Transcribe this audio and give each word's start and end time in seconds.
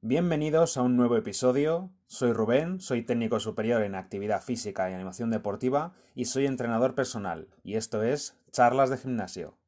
Bienvenidos 0.00 0.76
a 0.76 0.82
un 0.82 0.96
nuevo 0.96 1.16
episodio. 1.16 1.90
Soy 2.06 2.32
Rubén, 2.32 2.80
soy 2.80 3.02
técnico 3.02 3.40
superior 3.40 3.82
en 3.82 3.94
actividad 3.94 4.42
física 4.42 4.90
y 4.90 4.94
animación 4.94 5.30
deportiva 5.30 5.94
y 6.14 6.26
soy 6.26 6.46
entrenador 6.46 6.94
personal, 6.94 7.48
y 7.62 7.76
esto 7.76 8.02
es 8.02 8.38
Charlas 8.50 8.90
de 8.90 8.98
Gimnasio. 8.98 9.58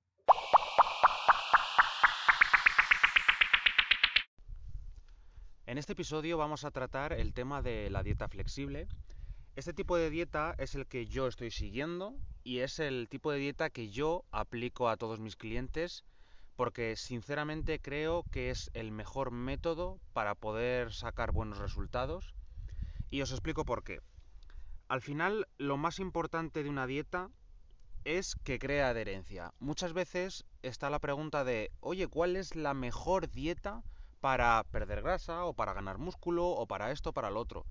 En 5.67 5.79
este 5.79 5.95
episodio 5.95 6.39
vamos 6.39 6.65
a 6.65 6.71
tratar 6.71 7.13
el 7.13 7.35
tema 7.35 7.61
de 7.61 7.91
la 7.91 8.03
dieta 8.03 8.29
flexible. 8.29 8.89
Este 9.57 9.73
tipo 9.73 9.97
de 9.97 10.11
dieta 10.11 10.55
es 10.59 10.75
el 10.75 10.87
que 10.87 11.07
yo 11.07 11.27
estoy 11.27 11.51
siguiendo 11.51 12.15
y 12.45 12.59
es 12.59 12.79
el 12.79 13.09
tipo 13.09 13.33
de 13.33 13.39
dieta 13.39 13.71
que 13.71 13.89
yo 13.89 14.23
aplico 14.31 14.91
a 14.91 14.99
todos 14.99 15.19
mis 15.19 15.35
clientes 15.35 16.05
porque 16.57 16.95
sinceramente 16.95 17.81
creo 17.81 18.27
que 18.31 18.51
es 18.51 18.71
el 18.75 18.93
mejor 18.93 19.31
método 19.31 19.99
para 20.13 20.35
poder 20.35 20.93
sacar 20.93 21.33
buenos 21.33 21.57
resultados 21.57 22.35
y 23.11 23.23
os 23.23 23.31
explico 23.31 23.65
por 23.65 23.83
qué. 23.83 24.01
Al 24.89 25.01
final, 25.01 25.49
lo 25.57 25.79
más 25.79 26.01
importante 26.01 26.63
de 26.63 26.69
una 26.69 26.87
dieta 26.87 27.31
es 28.05 28.37
que 28.37 28.59
crea 28.59 28.91
adherencia. 28.91 29.55
Muchas 29.59 29.95
veces 29.95 30.45
está 30.61 30.91
la 30.91 30.99
pregunta 30.99 31.45
de, 31.45 31.71
oye, 31.81 32.09
¿cuál 32.09 32.37
es 32.37 32.57
la 32.57 32.75
mejor 32.75 33.31
dieta 33.31 33.83
para 34.21 34.63
perder 34.65 35.01
grasa 35.01 35.47
o 35.47 35.55
para 35.55 35.73
ganar 35.73 35.97
músculo 35.97 36.47
o 36.47 36.67
para 36.67 36.93
esto 36.93 37.09
o 37.09 37.13
para 37.15 37.31
lo 37.31 37.41
otro? 37.41 37.65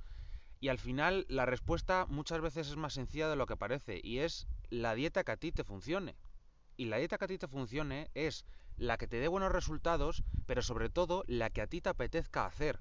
Y 0.59 0.69
al 0.69 0.79
final 0.79 1.25
la 1.29 1.45
respuesta 1.45 2.05
muchas 2.09 2.41
veces 2.41 2.69
es 2.69 2.75
más 2.75 2.93
sencilla 2.93 3.29
de 3.29 3.35
lo 3.35 3.45
que 3.45 3.57
parece 3.57 3.99
y 4.03 4.19
es 4.19 4.47
la 4.69 4.95
dieta 4.95 5.23
que 5.23 5.31
a 5.31 5.37
ti 5.37 5.51
te 5.51 5.63
funcione. 5.63 6.15
Y 6.77 6.85
la 6.85 6.97
dieta 6.97 7.17
que 7.17 7.25
a 7.25 7.27
ti 7.27 7.37
te 7.37 7.47
funcione 7.47 8.09
es 8.13 8.45
la 8.77 8.97
que 8.97 9.07
te 9.07 9.17
dé 9.17 9.27
buenos 9.27 9.51
resultados, 9.51 10.23
pero 10.45 10.61
sobre 10.61 10.89
todo 10.89 11.23
la 11.27 11.49
que 11.49 11.61
a 11.61 11.67
ti 11.67 11.81
te 11.81 11.89
apetezca 11.89 12.45
hacer. 12.45 12.79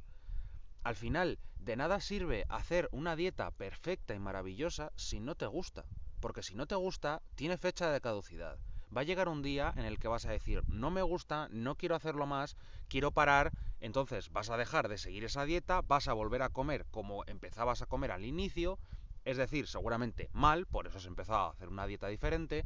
Al 0.82 0.96
final, 0.96 1.38
de 1.58 1.76
nada 1.76 2.00
sirve 2.00 2.44
hacer 2.48 2.88
una 2.92 3.16
dieta 3.16 3.50
perfecta 3.50 4.14
y 4.14 4.18
maravillosa 4.18 4.92
si 4.96 5.20
no 5.20 5.34
te 5.34 5.46
gusta, 5.46 5.86
porque 6.20 6.42
si 6.42 6.54
no 6.54 6.66
te 6.66 6.74
gusta, 6.74 7.22
tiene 7.34 7.56
fecha 7.56 7.90
de 7.90 8.00
caducidad. 8.00 8.58
Va 8.96 9.00
a 9.00 9.04
llegar 9.04 9.28
un 9.28 9.42
día 9.42 9.72
en 9.76 9.84
el 9.84 9.98
que 9.98 10.06
vas 10.06 10.24
a 10.24 10.30
decir, 10.30 10.62
no 10.68 10.90
me 10.90 11.02
gusta, 11.02 11.48
no 11.50 11.74
quiero 11.74 11.96
hacerlo 11.96 12.26
más, 12.26 12.56
quiero 12.88 13.10
parar, 13.10 13.52
entonces 13.80 14.30
vas 14.30 14.50
a 14.50 14.56
dejar 14.56 14.88
de 14.88 14.98
seguir 14.98 15.24
esa 15.24 15.44
dieta, 15.44 15.80
vas 15.82 16.06
a 16.06 16.12
volver 16.12 16.42
a 16.42 16.48
comer 16.48 16.86
como 16.92 17.24
empezabas 17.26 17.82
a 17.82 17.86
comer 17.86 18.12
al 18.12 18.24
inicio, 18.24 18.78
es 19.24 19.36
decir, 19.36 19.66
seguramente 19.66 20.28
mal, 20.32 20.66
por 20.66 20.86
eso 20.86 20.98
has 20.98 21.06
empezado 21.06 21.46
a 21.46 21.50
hacer 21.50 21.68
una 21.68 21.86
dieta 21.86 22.06
diferente, 22.06 22.64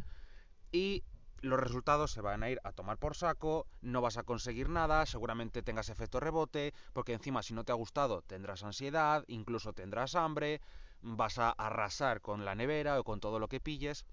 y 0.71 1.03
los 1.41 1.61
resultados 1.61 2.11
se 2.11 2.21
van 2.21 2.43
a 2.43 2.51
ir 2.51 2.61
a 2.65 2.73
tomar 2.73 2.99
por 2.99 3.15
saco, 3.15 3.67
no 3.81 4.03
vas 4.03 4.19
a 4.19 4.25
conseguir 4.25 4.69
nada, 4.69 5.07
seguramente 5.07 5.63
tengas 5.63 5.89
efecto 5.89 6.21
rebote, 6.21 6.75
porque 6.93 7.13
encima 7.13 7.43
si 7.43 7.55
no 7.55 7.65
te 7.65 7.73
ha 7.73 7.77
gustado 7.77 8.23
tendrás 8.23 8.65
ansiedad, 8.65 9.25
incluso 9.29 9.73
tendrás 9.73 10.15
hambre, 10.15 10.61
vas 11.01 11.39
a 11.39 11.51
arrasar 11.51 12.21
con 12.21 12.45
la 12.45 12.55
nevera 12.55 12.99
o 12.99 13.05
con 13.05 13.21
todo 13.21 13.39
lo 13.39 13.49
que 13.49 13.61
pilles. 13.61 14.05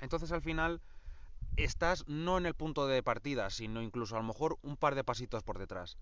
Entonces 0.00 0.32
al 0.32 0.42
final 0.42 0.80
estás 1.56 2.04
no 2.06 2.38
en 2.38 2.46
el 2.46 2.54
punto 2.54 2.86
de 2.86 3.02
partida, 3.02 3.50
sino 3.50 3.82
incluso 3.82 4.16
a 4.16 4.20
lo 4.20 4.26
mejor 4.26 4.58
un 4.62 4.76
par 4.76 4.94
de 4.94 5.04
pasitos 5.04 5.42
por 5.42 5.58
detrás. 5.58 5.96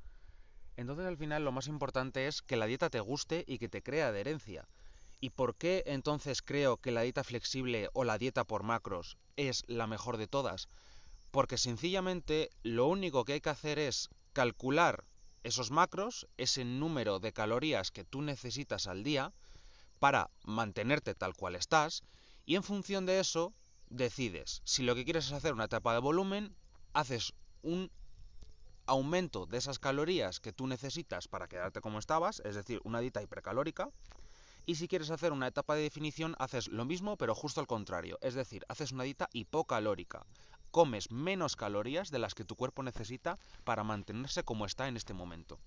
Entonces 0.77 1.07
al 1.07 1.17
final 1.17 1.45
lo 1.45 1.53
más 1.53 1.69
importante 1.69 2.27
es 2.27 2.43
que 2.43 2.57
la 2.57 2.67
dieta 2.67 2.91
te 2.91 3.01
guste 3.01 3.45
y 3.47 3.59
que 3.59 3.69
te 3.69 3.83
crea 3.83 4.09
adherencia. 4.09 4.67
¿Y 5.21 5.31
por 5.31 5.55
qué 5.55 5.85
entonces 5.87 6.43
creo 6.43 6.77
que 6.77 6.91
la 6.91 7.03
dieta 7.03 7.25
flexible 7.25 7.89
o 7.93 8.05
la 8.05 8.19
dieta 8.19 8.45
por 8.45 8.65
macros 8.65 9.17
es 9.37 9.63
la 9.69 9.87
mejor 9.87 10.17
de 10.17 10.27
todas? 10.27 10.69
Porque 11.31 11.57
sencillamente 11.57 12.51
lo 12.63 12.87
único 12.87 13.25
que 13.25 13.35
hay 13.35 13.41
que 13.41 13.51
hacer 13.51 13.79
es 13.79 14.09
calcular 14.33 15.05
esos 15.45 15.71
macros, 15.71 16.27
ese 16.37 16.65
número 16.65 17.21
de 17.21 17.33
calorías 17.33 17.91
que 17.91 18.05
tú 18.05 18.23
necesitas 18.23 18.87
al 18.87 19.05
día 19.05 19.33
para 20.01 20.31
mantenerte 20.43 21.15
tal 21.15 21.35
cual 21.35 21.55
estás 21.55 22.03
y 22.45 22.57
en 22.57 22.63
función 22.63 23.07
de 23.07 23.21
eso 23.21 23.55
decides 23.97 24.61
si 24.65 24.83
lo 24.83 24.95
que 24.95 25.05
quieres 25.05 25.27
es 25.27 25.33
hacer 25.33 25.53
una 25.53 25.65
etapa 25.65 25.93
de 25.95 26.01
volumen, 26.01 26.55
haces 26.93 27.33
un 27.63 27.91
aumento 28.87 29.47
de 29.47 29.59
esas 29.59 29.79
calorías 29.79 30.41
que 30.41 30.53
tú 30.53 30.67
necesitas 30.67 31.29
para 31.29 31.49
quedarte 31.49 31.81
como 31.81 31.99
estabas, 31.99 32.41
es 32.45 32.55
decir, 32.55 32.81
una 32.85 33.01
dieta 33.01 33.23
hipercalórica, 33.23 33.91
y 34.67 34.77
si 34.77 34.89
quieres 34.89 35.11
hacer 35.11 35.33
una 35.33 35.49
etapa 35.49 35.75
de 35.75 35.83
definición, 35.83 36.35
haces 36.39 36.69
lo 36.69 36.85
mismo, 36.85 37.17
pero 37.17 37.35
justo 37.35 37.61
al 37.61 37.67
contrario. 37.67 38.19
Es 38.23 38.35
decir, 38.35 38.65
haces 38.69 38.93
una 38.93 39.05
dieta 39.05 39.29
hipocalórica. 39.33 40.25
Comes 40.71 41.11
menos 41.11 41.55
calorías 41.55 42.11
de 42.11 42.19
las 42.19 42.35
que 42.35 42.45
tu 42.45 42.57
cuerpo 42.57 42.83
necesita 42.83 43.39
para 43.65 43.85
mantenerse 43.85 44.43
como 44.43 44.65
está 44.65 44.89
en 44.89 44.97
este 44.97 45.13
momento. 45.13 45.59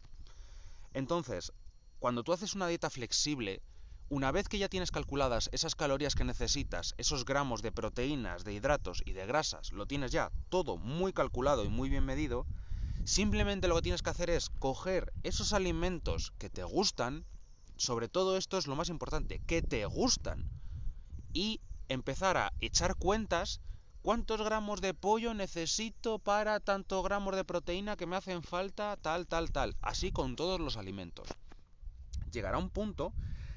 Entonces, 0.93 1.53
cuando 1.99 2.23
tú 2.23 2.33
haces 2.33 2.55
una 2.55 2.67
dieta 2.67 2.89
flexible, 2.89 3.61
una 4.09 4.31
vez 4.31 4.47
que 4.47 4.57
ya 4.57 4.69
tienes 4.69 4.91
calculadas 4.91 5.49
esas 5.51 5.75
calorías 5.75 6.15
que 6.15 6.23
necesitas, 6.23 6.95
esos 6.97 7.25
gramos 7.25 7.61
de 7.61 7.73
proteínas, 7.73 8.45
de 8.45 8.53
hidratos 8.53 9.03
y 9.05 9.11
de 9.11 9.25
grasas, 9.25 9.73
lo 9.73 9.85
tienes 9.85 10.11
ya 10.11 10.31
todo 10.49 10.77
muy 10.77 11.11
calculado 11.11 11.65
y 11.65 11.69
muy 11.69 11.89
bien 11.89 12.05
medido, 12.05 12.45
simplemente 13.03 13.67
lo 13.67 13.75
que 13.75 13.81
tienes 13.81 14.01
que 14.01 14.09
hacer 14.09 14.29
es 14.29 14.49
coger 14.49 15.11
esos 15.23 15.51
alimentos 15.51 16.31
que 16.37 16.49
te 16.49 16.63
gustan, 16.63 17.25
sobre 17.75 18.07
todo 18.07 18.37
esto 18.37 18.57
es 18.57 18.67
lo 18.67 18.75
más 18.75 18.89
importante, 18.89 19.39
que 19.45 19.61
te 19.61 19.85
gustan. 19.85 20.49
Y 21.33 21.59
empezar 21.89 22.37
a 22.37 22.53
echar 22.61 22.95
cuentas 22.95 23.59
cuántos 24.01 24.41
gramos 24.41 24.79
de 24.79 24.93
pollo 24.93 25.33
necesito 25.33 26.17
para 26.19 26.61
tantos 26.61 27.03
gramos 27.03 27.35
de 27.35 27.43
proteína 27.43 27.97
que 27.97 28.05
me 28.05 28.15
hacen 28.15 28.41
falta, 28.41 28.95
tal, 28.95 29.27
tal, 29.27 29.51
tal. 29.51 29.75
Así 29.81 30.11
con 30.11 30.37
todos 30.37 30.61
los 30.61 30.77
alimentos. 30.77 31.27
Llegará 32.31 32.57
un 32.57 32.69
punto 32.69 33.13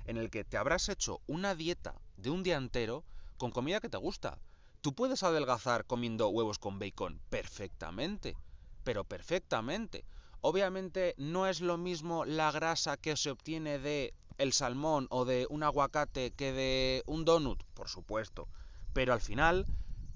en 0.06 0.16
el 0.16 0.30
que 0.30 0.44
te 0.44 0.56
habrás 0.56 0.88
hecho 0.88 1.20
una 1.26 1.54
dieta 1.54 1.94
de 2.16 2.30
un 2.30 2.42
día 2.42 2.56
entero 2.56 3.04
con 3.36 3.50
comida 3.50 3.80
que 3.80 3.88
te 3.88 3.96
gusta. 3.96 4.38
Tú 4.80 4.94
puedes 4.94 5.22
adelgazar 5.22 5.84
comiendo 5.84 6.28
huevos 6.28 6.58
con 6.58 6.78
bacon 6.78 7.20
perfectamente, 7.30 8.36
pero 8.84 9.04
perfectamente. 9.04 10.04
Obviamente 10.40 11.14
no 11.18 11.46
es 11.46 11.60
lo 11.60 11.76
mismo 11.76 12.24
la 12.24 12.50
grasa 12.50 12.96
que 12.96 13.16
se 13.16 13.30
obtiene 13.30 13.78
de 13.78 14.14
el 14.38 14.54
salmón 14.54 15.06
o 15.10 15.26
de 15.26 15.46
un 15.50 15.62
aguacate 15.62 16.30
que 16.30 16.52
de 16.52 17.02
un 17.06 17.26
donut, 17.26 17.62
por 17.74 17.88
supuesto. 17.88 18.48
Pero 18.94 19.12
al 19.12 19.20
final, 19.20 19.66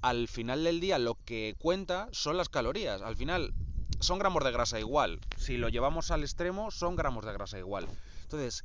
al 0.00 0.28
final 0.28 0.64
del 0.64 0.80
día 0.80 0.98
lo 0.98 1.16
que 1.26 1.54
cuenta 1.58 2.08
son 2.12 2.38
las 2.38 2.48
calorías. 2.48 3.02
Al 3.02 3.16
final 3.16 3.52
son 4.00 4.18
gramos 4.18 4.42
de 4.42 4.50
grasa 4.50 4.80
igual. 4.80 5.20
Si 5.36 5.56
lo 5.58 5.68
llevamos 5.68 6.10
al 6.10 6.22
extremo, 6.22 6.70
son 6.70 6.96
gramos 6.96 7.24
de 7.24 7.32
grasa 7.34 7.58
igual. 7.58 7.86
Entonces, 8.22 8.64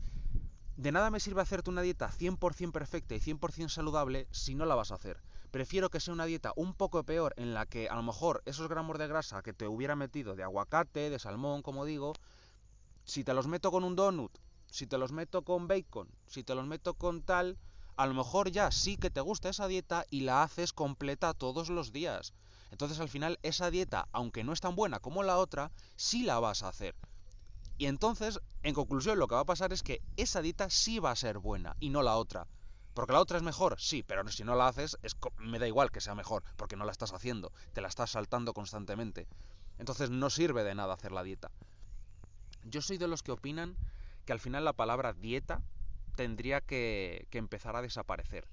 de 0.80 0.94
nada 0.94 1.12
me 1.12 1.20
sirve 1.20 1.42
hacerte 1.42 1.70
una 1.70 1.82
dieta 1.82 2.10
100% 2.10 2.72
perfecta 2.72 3.14
y 3.14 3.20
100% 3.20 3.68
saludable 3.68 4.30
si 4.32 4.56
no 4.56 4.66
la 4.66 4.76
vas 4.76 4.92
a 4.92 4.96
hacer. 4.96 5.22
Prefiero 5.52 5.90
que 5.90 6.00
sea 6.00 6.14
una 6.14 6.24
dieta 6.24 6.54
un 6.56 6.74
poco 6.74 7.04
peor 7.04 7.34
en 7.36 7.54
la 7.54 7.66
que 7.66 7.90
a 7.90 7.96
lo 7.96 8.02
mejor 8.02 8.42
esos 8.46 8.70
gramos 8.70 8.98
de 8.98 9.10
grasa 9.10 9.42
que 9.42 9.52
te 9.52 9.68
hubiera 9.68 9.98
metido 9.98 10.38
de 10.38 10.44
aguacate, 10.44 11.10
de 11.10 11.20
salmón, 11.20 11.64
como 11.64 11.84
digo, 11.84 12.14
si 13.04 13.26
te 13.26 13.34
los 13.34 13.46
meto 13.46 13.72
con 13.72 13.84
un 13.84 13.98
donut, 13.98 14.32
si 14.72 14.88
te 14.88 14.98
los 14.98 15.12
meto 15.12 15.42
con 15.42 15.68
bacon, 15.68 16.08
si 16.28 16.46
te 16.46 16.56
los 16.56 16.66
meto 16.66 16.94
con 16.94 17.24
tal, 17.24 17.58
a 17.98 18.08
lo 18.08 18.14
mejor 18.14 18.50
ya 18.50 18.72
sí 18.72 18.96
que 18.96 19.10
te 19.10 19.20
gusta 19.20 19.50
esa 19.50 19.68
dieta 19.68 20.06
y 20.10 20.22
la 20.22 20.44
haces 20.44 20.72
completa 20.72 21.34
todos 21.34 21.68
los 21.68 21.92
días. 21.92 22.32
Entonces 22.72 23.02
al 23.02 23.10
final 23.10 23.38
esa 23.44 23.70
dieta, 23.70 24.08
aunque 24.14 24.46
no 24.46 24.54
es 24.54 24.62
tan 24.62 24.78
buena 24.78 25.02
como 25.02 25.24
la 25.24 25.40
otra, 25.40 25.74
sí 25.98 26.24
la 26.24 26.40
vas 26.40 26.64
a 26.64 26.70
hacer. 26.70 26.96
Y 27.80 27.86
entonces, 27.86 28.42
en 28.62 28.74
conclusión, 28.74 29.18
lo 29.18 29.28
que 29.28 29.36
va 29.36 29.42
a 29.42 29.46
pasar 29.46 29.72
es 29.72 29.84
que 29.84 30.02
esa 30.18 30.42
dieta 30.42 30.70
sí 30.70 31.00
va 31.00 31.12
a 31.12 31.16
ser 31.16 31.40
buena 31.40 31.78
y 31.80 31.90
no 31.90 32.04
la 32.04 32.18
otra. 32.18 32.46
¿Porque 32.94 33.14
la 33.14 33.22
otra 33.22 33.38
es 33.38 33.44
mejor? 33.44 33.80
Sí, 33.80 34.04
pero 34.04 34.28
si 34.28 34.44
no 34.44 34.54
la 34.54 34.68
haces, 34.68 34.98
es, 35.02 35.16
me 35.38 35.60
da 35.60 35.68
igual 35.68 35.90
que 35.90 36.02
sea 36.02 36.14
mejor, 36.14 36.44
porque 36.58 36.76
no 36.76 36.84
la 36.84 36.92
estás 36.92 37.14
haciendo, 37.14 37.54
te 37.72 37.80
la 37.80 37.88
estás 37.88 38.12
saltando 38.12 38.54
constantemente. 38.54 39.30
Entonces 39.78 40.10
no 40.10 40.30
sirve 40.30 40.66
de 40.66 40.76
nada 40.76 40.94
hacer 40.94 41.14
la 41.14 41.24
dieta. 41.24 41.52
Yo 42.66 42.82
soy 42.82 42.98
de 42.98 43.08
los 43.08 43.24
que 43.24 43.32
opinan 43.32 43.78
que 44.26 44.34
al 44.34 44.42
final 44.42 44.66
la 44.66 44.74
palabra 44.74 45.14
dieta 45.14 45.62
tendría 46.18 46.60
que, 46.60 47.30
empezar 47.32 47.78
a 47.78 47.82
desaparecer. 47.82 48.44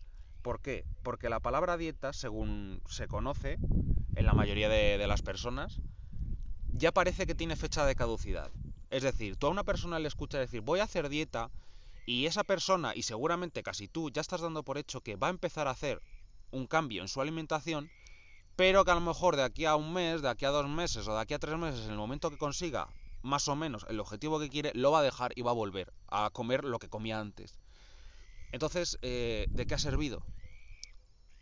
¿Por 0.42 0.60
qué? 0.60 0.84
Porque 1.02 1.28
la 1.28 1.40
palabra 1.40 1.76
dieta, 1.76 2.12
según 2.12 2.80
se 2.88 3.08
conoce 3.08 3.58
en 4.14 4.24
la 4.24 4.34
mayoría 4.34 4.68
de, 4.68 4.98
de 4.98 5.06
las 5.08 5.22
personas, 5.22 5.80
ya 6.68 6.92
parece 6.92 7.26
que 7.26 7.34
tiene 7.34 7.56
fecha 7.56 7.84
de 7.84 7.96
caducidad. 7.96 8.52
Es 8.96 9.02
decir, 9.02 9.36
tú 9.36 9.46
a 9.46 9.50
una 9.50 9.62
persona 9.62 9.98
le 9.98 10.08
escuchas 10.08 10.40
decir 10.40 10.62
voy 10.62 10.80
a 10.80 10.84
hacer 10.84 11.10
dieta 11.10 11.50
y 12.06 12.24
esa 12.24 12.44
persona, 12.44 12.94
y 12.94 13.02
seguramente 13.02 13.62
casi 13.62 13.88
tú, 13.88 14.10
ya 14.10 14.22
estás 14.22 14.40
dando 14.40 14.62
por 14.62 14.78
hecho 14.78 15.02
que 15.02 15.16
va 15.16 15.26
a 15.26 15.30
empezar 15.36 15.68
a 15.68 15.72
hacer 15.72 16.00
un 16.50 16.66
cambio 16.66 17.02
en 17.02 17.08
su 17.08 17.20
alimentación, 17.20 17.90
pero 18.56 18.86
que 18.86 18.92
a 18.92 18.94
lo 18.94 19.02
mejor 19.02 19.36
de 19.36 19.42
aquí 19.42 19.66
a 19.66 19.76
un 19.76 19.92
mes, 19.92 20.22
de 20.22 20.30
aquí 20.30 20.46
a 20.46 20.48
dos 20.48 20.66
meses 20.66 21.06
o 21.08 21.14
de 21.14 21.20
aquí 21.20 21.34
a 21.34 21.38
tres 21.38 21.58
meses, 21.58 21.84
en 21.84 21.90
el 21.90 21.98
momento 21.98 22.30
que 22.30 22.38
consiga 22.38 22.88
más 23.20 23.48
o 23.48 23.54
menos 23.54 23.84
el 23.90 24.00
objetivo 24.00 24.40
que 24.40 24.48
quiere, 24.48 24.72
lo 24.72 24.92
va 24.92 25.00
a 25.00 25.02
dejar 25.02 25.32
y 25.36 25.42
va 25.42 25.50
a 25.50 25.54
volver 25.54 25.92
a 26.08 26.30
comer 26.32 26.64
lo 26.64 26.78
que 26.78 26.88
comía 26.88 27.20
antes. 27.20 27.58
Entonces, 28.50 28.96
eh, 29.02 29.44
¿de 29.50 29.66
qué 29.66 29.74
ha 29.74 29.78
servido? 29.78 30.22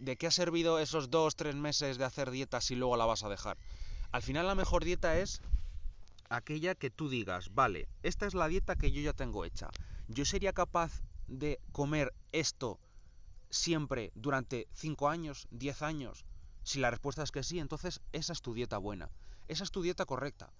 ¿De 0.00 0.16
qué 0.16 0.26
ha 0.26 0.32
servido 0.32 0.80
esos 0.80 1.08
dos, 1.08 1.36
tres 1.36 1.54
meses 1.54 1.98
de 1.98 2.04
hacer 2.04 2.32
dieta 2.32 2.60
si 2.60 2.74
luego 2.74 2.96
la 2.96 3.06
vas 3.06 3.22
a 3.22 3.28
dejar? 3.28 3.58
Al 4.10 4.22
final 4.22 4.48
la 4.48 4.56
mejor 4.56 4.84
dieta 4.84 5.20
es 5.20 5.40
aquella 6.36 6.74
que 6.74 6.90
tú 6.90 7.08
digas, 7.08 7.54
vale, 7.54 7.88
esta 8.02 8.26
es 8.26 8.34
la 8.34 8.48
dieta 8.48 8.76
que 8.76 8.92
yo 8.92 9.00
ya 9.00 9.12
tengo 9.12 9.44
hecha. 9.44 9.70
Yo 10.08 10.24
sería 10.24 10.52
capaz 10.52 11.02
de 11.26 11.60
comer 11.72 12.14
esto 12.32 12.78
siempre 13.50 14.12
durante 14.14 14.68
5 14.72 15.08
años, 15.08 15.46
10 15.50 15.82
años. 15.82 16.24
Si 16.62 16.80
la 16.80 16.90
respuesta 16.90 17.22
es 17.22 17.30
que 17.30 17.42
sí, 17.42 17.58
entonces 17.58 18.00
esa 18.12 18.32
es 18.32 18.42
tu 18.42 18.54
dieta 18.54 18.78
buena. 18.78 19.10
Esa 19.48 19.64
es 19.64 19.70
tu 19.70 19.82
dieta 19.82 20.06
correcta. 20.06 20.52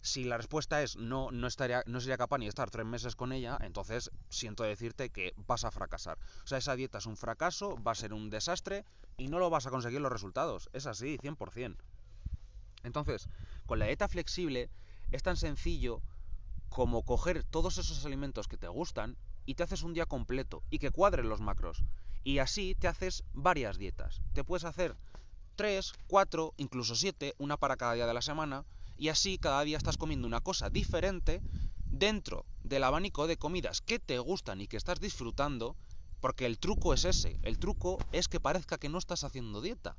Si 0.00 0.24
la 0.24 0.36
respuesta 0.36 0.82
es 0.82 0.96
no, 0.96 1.30
no, 1.30 1.46
estaría, 1.46 1.84
no 1.86 2.00
sería 2.00 2.18
capaz 2.18 2.38
ni 2.38 2.46
de 2.46 2.50
estar 2.50 2.70
tres 2.70 2.84
meses 2.84 3.14
con 3.14 3.32
ella, 3.32 3.56
entonces 3.60 4.10
siento 4.30 4.64
decirte 4.64 5.10
que 5.10 5.32
vas 5.36 5.64
a 5.64 5.70
fracasar. 5.70 6.18
O 6.42 6.46
sea, 6.46 6.58
esa 6.58 6.74
dieta 6.74 6.98
es 6.98 7.06
un 7.06 7.16
fracaso, 7.16 7.80
va 7.82 7.92
a 7.92 7.94
ser 7.94 8.12
un 8.12 8.28
desastre 8.28 8.84
y 9.16 9.28
no 9.28 9.38
lo 9.38 9.48
vas 9.48 9.66
a 9.66 9.70
conseguir 9.70 10.00
los 10.00 10.10
resultados. 10.10 10.68
Es 10.72 10.86
así, 10.86 11.18
100%. 11.18 11.76
Entonces, 12.82 13.28
con 13.66 13.78
la 13.78 13.86
dieta 13.86 14.08
flexible 14.08 14.70
es 15.12 15.22
tan 15.22 15.36
sencillo 15.36 16.02
como 16.68 17.02
coger 17.02 17.44
todos 17.44 17.78
esos 17.78 18.04
alimentos 18.04 18.48
que 18.48 18.56
te 18.56 18.68
gustan 18.68 19.16
y 19.44 19.54
te 19.54 19.62
haces 19.62 19.82
un 19.82 19.92
día 19.92 20.06
completo 20.06 20.62
y 20.70 20.78
que 20.78 20.90
cuadren 20.90 21.28
los 21.28 21.40
macros. 21.40 21.84
Y 22.24 22.38
así 22.38 22.74
te 22.74 22.88
haces 22.88 23.24
varias 23.32 23.78
dietas. 23.78 24.22
Te 24.32 24.44
puedes 24.44 24.64
hacer 24.64 24.96
tres, 25.54 25.92
cuatro, 26.06 26.54
incluso 26.56 26.94
siete, 26.94 27.34
una 27.38 27.56
para 27.56 27.76
cada 27.76 27.94
día 27.94 28.06
de 28.06 28.14
la 28.14 28.22
semana, 28.22 28.64
y 28.96 29.08
así 29.08 29.38
cada 29.38 29.62
día 29.64 29.76
estás 29.76 29.96
comiendo 29.96 30.26
una 30.26 30.40
cosa 30.40 30.70
diferente 30.70 31.42
dentro 31.86 32.46
del 32.62 32.84
abanico 32.84 33.26
de 33.26 33.36
comidas 33.36 33.80
que 33.80 33.98
te 33.98 34.18
gustan 34.18 34.60
y 34.60 34.66
que 34.66 34.76
estás 34.76 35.00
disfrutando, 35.00 35.76
porque 36.20 36.46
el 36.46 36.58
truco 36.58 36.94
es 36.94 37.04
ese, 37.04 37.38
el 37.42 37.58
truco 37.58 37.98
es 38.12 38.28
que 38.28 38.40
parezca 38.40 38.78
que 38.78 38.88
no 38.88 38.98
estás 38.98 39.24
haciendo 39.24 39.60
dieta, 39.60 39.96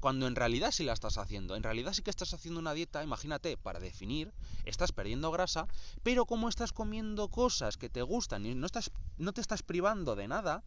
cuando 0.00 0.26
en 0.26 0.36
realidad 0.36 0.70
sí 0.72 0.84
la 0.84 0.92
estás 0.92 1.18
haciendo, 1.18 1.56
en 1.56 1.62
realidad 1.62 1.92
sí 1.92 2.02
que 2.02 2.10
estás 2.10 2.34
haciendo 2.34 2.60
una 2.60 2.74
dieta, 2.74 3.02
imagínate, 3.02 3.56
para 3.56 3.80
definir, 3.80 4.32
estás 4.64 4.92
perdiendo 4.92 5.30
grasa, 5.30 5.66
pero 6.02 6.26
como 6.26 6.48
estás 6.48 6.72
comiendo 6.72 7.28
cosas 7.28 7.76
que 7.76 7.88
te 7.88 8.02
gustan 8.02 8.46
y 8.46 8.54
no, 8.54 8.66
estás, 8.66 8.90
no 9.18 9.32
te 9.32 9.40
estás 9.40 9.62
privando 9.62 10.16
de 10.16 10.28
nada, 10.28 10.62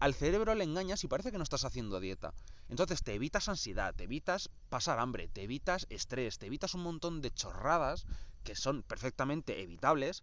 al 0.00 0.14
cerebro 0.14 0.54
le 0.54 0.64
engañas 0.64 1.02
y 1.04 1.08
parece 1.08 1.30
que 1.30 1.38
no 1.38 1.44
estás 1.44 1.64
haciendo 1.64 2.00
dieta. 2.00 2.34
Entonces 2.68 3.02
te 3.02 3.14
evitas 3.14 3.48
ansiedad, 3.48 3.94
te 3.94 4.04
evitas 4.04 4.50
pasar 4.68 4.98
hambre, 4.98 5.28
te 5.28 5.42
evitas 5.42 5.86
estrés, 5.88 6.38
te 6.38 6.46
evitas 6.46 6.74
un 6.74 6.82
montón 6.82 7.22
de 7.22 7.30
chorradas 7.30 8.04
que 8.44 8.54
son 8.54 8.82
perfectamente 8.82 9.62
evitables 9.62 10.22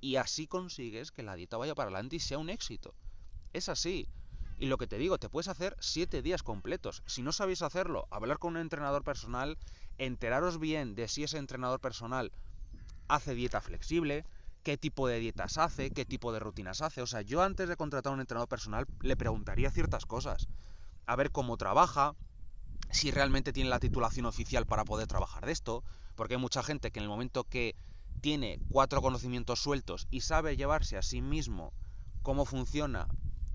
y 0.00 0.16
así 0.16 0.46
consigues 0.46 1.10
que 1.10 1.22
la 1.22 1.34
dieta 1.34 1.56
vaya 1.56 1.74
para 1.74 1.90
adelante 1.90 2.16
y 2.16 2.20
sea 2.20 2.38
un 2.38 2.50
éxito. 2.50 2.94
Es 3.52 3.68
así. 3.68 4.08
Y 4.58 4.66
lo 4.66 4.78
que 4.78 4.86
te 4.86 4.98
digo, 4.98 5.18
te 5.18 5.28
puedes 5.28 5.48
hacer 5.48 5.76
siete 5.80 6.22
días 6.22 6.42
completos. 6.42 7.02
Si 7.06 7.22
no 7.22 7.32
sabéis 7.32 7.62
hacerlo, 7.62 8.06
hablar 8.10 8.38
con 8.38 8.54
un 8.54 8.62
entrenador 8.62 9.04
personal, 9.04 9.58
enteraros 9.98 10.58
bien 10.58 10.94
de 10.94 11.08
si 11.08 11.24
ese 11.24 11.38
entrenador 11.38 11.80
personal 11.80 12.32
hace 13.08 13.34
dieta 13.34 13.60
flexible, 13.60 14.24
qué 14.62 14.76
tipo 14.76 15.06
de 15.08 15.18
dietas 15.18 15.58
hace, 15.58 15.90
qué 15.90 16.04
tipo 16.04 16.32
de 16.32 16.40
rutinas 16.40 16.80
hace. 16.80 17.02
O 17.02 17.06
sea, 17.06 17.20
yo 17.20 17.42
antes 17.42 17.68
de 17.68 17.76
contratar 17.76 18.10
a 18.10 18.14
un 18.14 18.20
entrenador 18.20 18.48
personal 18.48 18.86
le 19.02 19.16
preguntaría 19.16 19.70
ciertas 19.70 20.06
cosas. 20.06 20.48
A 21.06 21.16
ver 21.16 21.30
cómo 21.30 21.56
trabaja, 21.56 22.14
si 22.90 23.10
realmente 23.10 23.52
tiene 23.52 23.70
la 23.70 23.78
titulación 23.78 24.26
oficial 24.26 24.64
para 24.66 24.84
poder 24.84 25.06
trabajar 25.06 25.44
de 25.44 25.52
esto, 25.52 25.84
porque 26.14 26.34
hay 26.34 26.40
mucha 26.40 26.62
gente 26.62 26.90
que 26.90 26.98
en 26.98 27.04
el 27.04 27.10
momento 27.10 27.44
que 27.44 27.76
tiene 28.22 28.58
cuatro 28.70 29.02
conocimientos 29.02 29.60
sueltos 29.60 30.06
y 30.10 30.22
sabe 30.22 30.56
llevarse 30.56 30.96
a 30.96 31.02
sí 31.02 31.20
mismo 31.20 31.74
cómo 32.22 32.44
funciona 32.44 33.06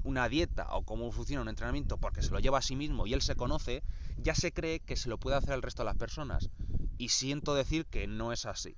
una 0.04 0.30
dieta 0.30 0.68
o 0.72 0.84
cómo 0.84 1.12
funciona 1.12 1.42
un 1.42 1.50
entrenamiento 1.50 1.98
porque 1.98 2.22
se 2.22 2.32
lo 2.32 2.40
lleva 2.40 2.60
a 2.60 2.62
sí 2.62 2.76
mismo 2.76 3.08
y 3.08 3.14
él 3.14 3.22
se 3.22 3.36
conoce, 3.36 3.84
ya 4.18 4.36
se 4.36 4.52
cree 4.52 4.80
que 4.80 4.96
se 4.96 5.10
lo 5.10 5.18
puede 5.18 5.38
hacer 5.38 5.54
al 5.54 5.62
resto 5.62 5.84
de 5.84 5.88
las 5.88 5.98
personas. 5.98 6.50
Y 6.98 7.10
siento 7.10 7.54
decir 7.56 7.86
que 7.86 8.08
no 8.08 8.32
es 8.32 8.46
así. 8.46 8.76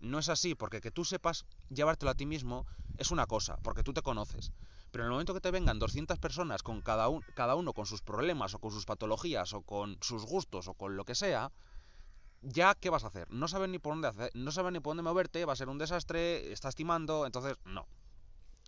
No 0.00 0.18
es 0.18 0.28
así, 0.28 0.54
porque 0.54 0.80
que 0.80 0.90
tú 0.90 1.04
sepas 1.04 1.44
llevártelo 1.70 2.10
a 2.10 2.14
ti 2.14 2.26
mismo 2.26 2.66
es 2.98 3.10
una 3.10 3.26
cosa, 3.26 3.56
porque 3.62 3.82
tú 3.82 3.92
te 3.92 4.02
conoces. 4.02 4.52
Pero 4.90 5.04
en 5.04 5.06
el 5.06 5.12
momento 5.12 5.34
que 5.34 5.40
te 5.40 5.50
vengan 5.50 5.78
200 5.78 6.18
personas 6.18 6.62
con 6.62 6.80
cada, 6.82 7.08
cada 7.34 7.54
uno 7.54 7.72
con 7.72 7.86
sus 7.86 8.02
problemas 8.02 8.54
o 8.54 8.58
con 8.58 8.70
sus 8.70 8.86
patologías 8.86 9.52
o 9.52 9.62
con 9.62 9.98
sus 10.00 10.24
gustos 10.24 10.68
o 10.68 10.74
con 10.74 10.96
lo 10.96 11.04
que 11.04 11.14
sea, 11.14 11.52
ya 12.42 12.74
qué 12.74 12.90
vas 12.90 13.04
a 13.04 13.08
hacer? 13.08 13.30
No 13.30 13.48
sabes 13.48 13.68
ni 13.68 13.78
por 13.78 13.92
dónde 13.92 14.08
hacer, 14.08 14.30
no 14.34 14.50
sabes 14.50 14.72
ni 14.72 14.80
por 14.80 14.90
dónde 14.90 15.02
moverte, 15.02 15.44
va 15.44 15.52
a 15.52 15.56
ser 15.56 15.68
un 15.68 15.78
desastre, 15.78 16.52
estás 16.52 16.74
timando, 16.74 17.26
entonces 17.26 17.56
no. 17.64 17.86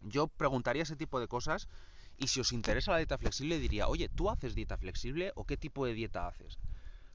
Yo 0.00 0.28
preguntaría 0.28 0.82
ese 0.82 0.96
tipo 0.96 1.20
de 1.20 1.28
cosas 1.28 1.68
y 2.16 2.28
si 2.28 2.40
os 2.40 2.52
interesa 2.52 2.92
la 2.92 2.98
dieta 2.98 3.18
flexible 3.18 3.58
diría, 3.58 3.88
"Oye, 3.88 4.08
¿tú 4.08 4.30
haces 4.30 4.54
dieta 4.54 4.76
flexible 4.76 5.32
o 5.36 5.44
qué 5.44 5.56
tipo 5.56 5.86
de 5.86 5.94
dieta 5.94 6.26
haces?" 6.26 6.58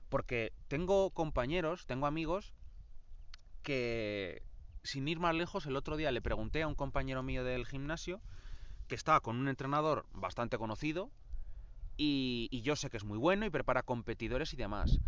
Porque 0.10 0.54
tengo 0.68 1.10
compañeros, 1.12 1.86
tengo 1.86 2.06
amigos 2.06 2.54
que, 3.64 4.44
sin 4.84 5.08
ir 5.08 5.20
más 5.20 5.34
lejos, 5.34 5.66
el 5.66 5.76
otro 5.76 5.98
día 5.98 6.12
le 6.12 6.22
pregunté 6.22 6.62
a 6.62 6.68
un 6.68 6.76
compañero 6.76 7.24
mío 7.24 7.44
del 7.44 7.66
gimnasio 7.66 8.22
que 8.88 8.96
estaba 8.96 9.20
con 9.22 9.38
un 9.38 9.48
entrenador 9.48 10.06
bastante 10.14 10.58
conocido 10.60 11.10
y, 11.98 12.62
yo 12.62 12.76
sé 12.76 12.90
que 12.90 12.98
es 12.98 13.04
muy 13.04 13.18
bueno 13.18 13.46
y 13.46 13.50
prepara 13.50 13.82
competidores 13.82 14.54
y 14.54 14.58
demás. 14.58 15.00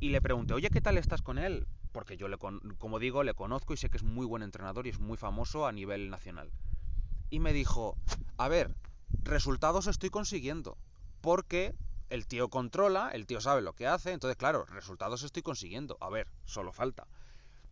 Y 0.00 0.08
le 0.08 0.20
pregunté, 0.20 0.54
oye, 0.54 0.70
¿qué 0.70 0.80
tal 0.80 0.98
estás 0.98 1.22
con 1.22 1.38
él? 1.38 1.66
Porque 1.92 2.16
yo, 2.16 2.26
le 2.26 2.36
como 2.78 2.98
digo, 2.98 3.22
le 3.22 3.34
conozco 3.34 3.74
y 3.74 3.76
sé 3.76 3.88
que 3.88 3.98
es 3.98 4.02
muy 4.02 4.26
buen 4.26 4.42
entrenador 4.42 4.86
y 4.86 4.90
es 4.90 4.98
muy 4.98 5.16
famoso 5.16 5.66
a 5.66 5.72
nivel 5.72 6.10
nacional. 6.10 6.50
Y 7.32 7.40
me 7.40 7.54
dijo, 7.54 7.96
a 8.36 8.48
ver, 8.48 8.76
resultados 9.22 9.86
estoy 9.86 10.10
consiguiendo. 10.10 10.76
Porque 11.22 11.74
el 12.10 12.26
tío 12.26 12.50
controla, 12.50 13.08
el 13.08 13.26
tío 13.26 13.40
sabe 13.40 13.62
lo 13.62 13.72
que 13.72 13.86
hace, 13.86 14.12
entonces 14.12 14.36
claro, 14.36 14.66
resultados 14.66 15.22
estoy 15.22 15.40
consiguiendo. 15.42 15.96
A 16.02 16.10
ver, 16.10 16.28
solo 16.44 16.74
falta. 16.74 17.06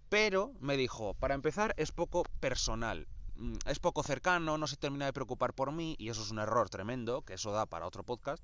Pero 0.09 0.55
me 0.61 0.79
dijo, 0.79 1.13
para 1.13 1.35
empezar 1.35 1.75
es 1.77 1.93
poco 1.93 2.23
personal, 2.41 3.07
mm, 3.37 3.57
es 3.67 3.79
poco 3.79 4.03
cercano, 4.03 4.57
no 4.57 4.67
se 4.67 4.79
termina 4.79 5.05
de 5.05 5.13
preocupar 5.13 5.53
por 5.53 5.73
mí, 5.73 5.95
y 5.99 6.09
eso 6.09 6.23
es 6.23 6.31
un 6.31 6.39
error 6.39 6.71
tremendo, 6.71 7.21
que 7.21 7.35
eso 7.35 7.53
da 7.53 7.67
para 7.67 7.87
otro 7.87 8.03
podcast. 8.03 8.43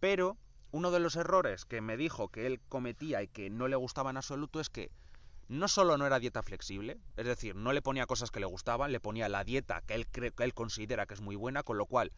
Pero 0.00 0.36
uno 0.72 0.90
de 0.90 0.98
los 0.98 1.14
errores 1.14 1.64
que 1.64 1.80
me 1.80 1.96
dijo 1.96 2.26
que 2.26 2.48
él 2.48 2.60
cometía 2.68 3.22
y 3.22 3.28
que 3.28 3.50
no 3.50 3.68
le 3.68 3.76
gustaba 3.76 4.10
en 4.10 4.16
absoluto 4.16 4.58
es 4.58 4.68
que 4.68 4.90
no 5.50 5.66
solo 5.66 5.98
no 5.98 6.06
era 6.06 6.20
dieta 6.20 6.44
flexible, 6.44 7.00
es 7.16 7.26
decir, 7.26 7.56
no 7.56 7.72
le 7.72 7.82
ponía 7.82 8.06
cosas 8.06 8.30
que 8.30 8.38
le 8.38 8.46
gustaban, 8.46 8.92
le 8.92 9.00
ponía 9.00 9.28
la 9.28 9.42
dieta 9.42 9.82
que 9.82 9.94
él, 9.94 10.06
cree, 10.06 10.30
que 10.30 10.44
él 10.44 10.54
considera 10.54 11.06
que 11.06 11.14
es 11.14 11.20
muy 11.20 11.34
buena, 11.34 11.64
con 11.64 11.76
lo 11.76 11.86
cual 11.86 12.12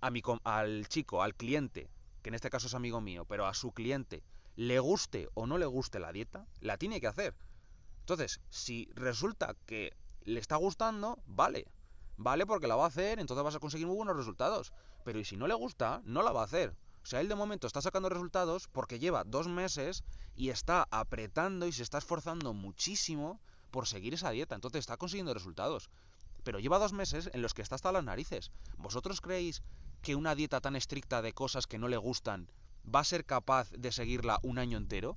a 0.00 0.10
mi, 0.10 0.22
al 0.44 0.88
chico, 0.88 1.22
al 1.22 1.34
cliente, 1.34 1.90
que 2.22 2.30
en 2.30 2.34
este 2.34 2.48
caso 2.48 2.66
es 2.66 2.72
amigo 2.72 3.02
mío, 3.02 3.26
pero 3.26 3.46
a 3.46 3.52
su 3.52 3.72
cliente, 3.72 4.22
le 4.56 4.78
guste 4.78 5.28
o 5.34 5.46
no 5.46 5.58
le 5.58 5.66
guste 5.66 5.98
la 5.98 6.12
dieta, 6.12 6.46
la 6.60 6.78
tiene 6.78 6.98
que 6.98 7.08
hacer. 7.08 7.34
Entonces, 8.00 8.40
si 8.48 8.88
resulta 8.94 9.54
que 9.66 9.94
le 10.22 10.40
está 10.40 10.56
gustando, 10.56 11.18
vale. 11.26 11.66
Vale 12.16 12.46
porque 12.46 12.68
la 12.68 12.76
va 12.76 12.84
a 12.84 12.88
hacer, 12.88 13.18
entonces 13.18 13.44
vas 13.44 13.54
a 13.54 13.60
conseguir 13.60 13.86
muy 13.86 13.96
buenos 13.96 14.16
resultados. 14.16 14.72
Pero 15.04 15.18
y 15.18 15.26
si 15.26 15.36
no 15.36 15.46
le 15.46 15.52
gusta, 15.52 16.00
no 16.04 16.22
la 16.22 16.32
va 16.32 16.40
a 16.40 16.44
hacer. 16.44 16.74
O 17.02 17.06
sea, 17.06 17.20
él 17.20 17.28
de 17.28 17.34
momento 17.34 17.66
está 17.66 17.80
sacando 17.80 18.08
resultados 18.08 18.68
porque 18.68 18.98
lleva 18.98 19.24
dos 19.24 19.48
meses 19.48 20.04
y 20.34 20.50
está 20.50 20.86
apretando 20.90 21.66
y 21.66 21.72
se 21.72 21.82
está 21.82 21.98
esforzando 21.98 22.52
muchísimo 22.52 23.40
por 23.70 23.86
seguir 23.86 24.14
esa 24.14 24.30
dieta. 24.30 24.54
Entonces 24.54 24.80
está 24.80 24.96
consiguiendo 24.96 25.34
resultados. 25.34 25.90
Pero 26.44 26.58
lleva 26.58 26.78
dos 26.78 26.92
meses 26.92 27.30
en 27.32 27.42
los 27.42 27.54
que 27.54 27.62
está 27.62 27.74
hasta 27.74 27.92
las 27.92 28.04
narices. 28.04 28.50
¿Vosotros 28.76 29.20
creéis 29.20 29.62
que 30.02 30.14
una 30.14 30.34
dieta 30.34 30.60
tan 30.60 30.76
estricta 30.76 31.22
de 31.22 31.32
cosas 31.32 31.66
que 31.66 31.78
no 31.78 31.88
le 31.88 31.96
gustan 31.96 32.50
va 32.94 33.00
a 33.00 33.04
ser 33.04 33.24
capaz 33.24 33.70
de 33.70 33.92
seguirla 33.92 34.38
un 34.42 34.58
año 34.58 34.78
entero? 34.78 35.16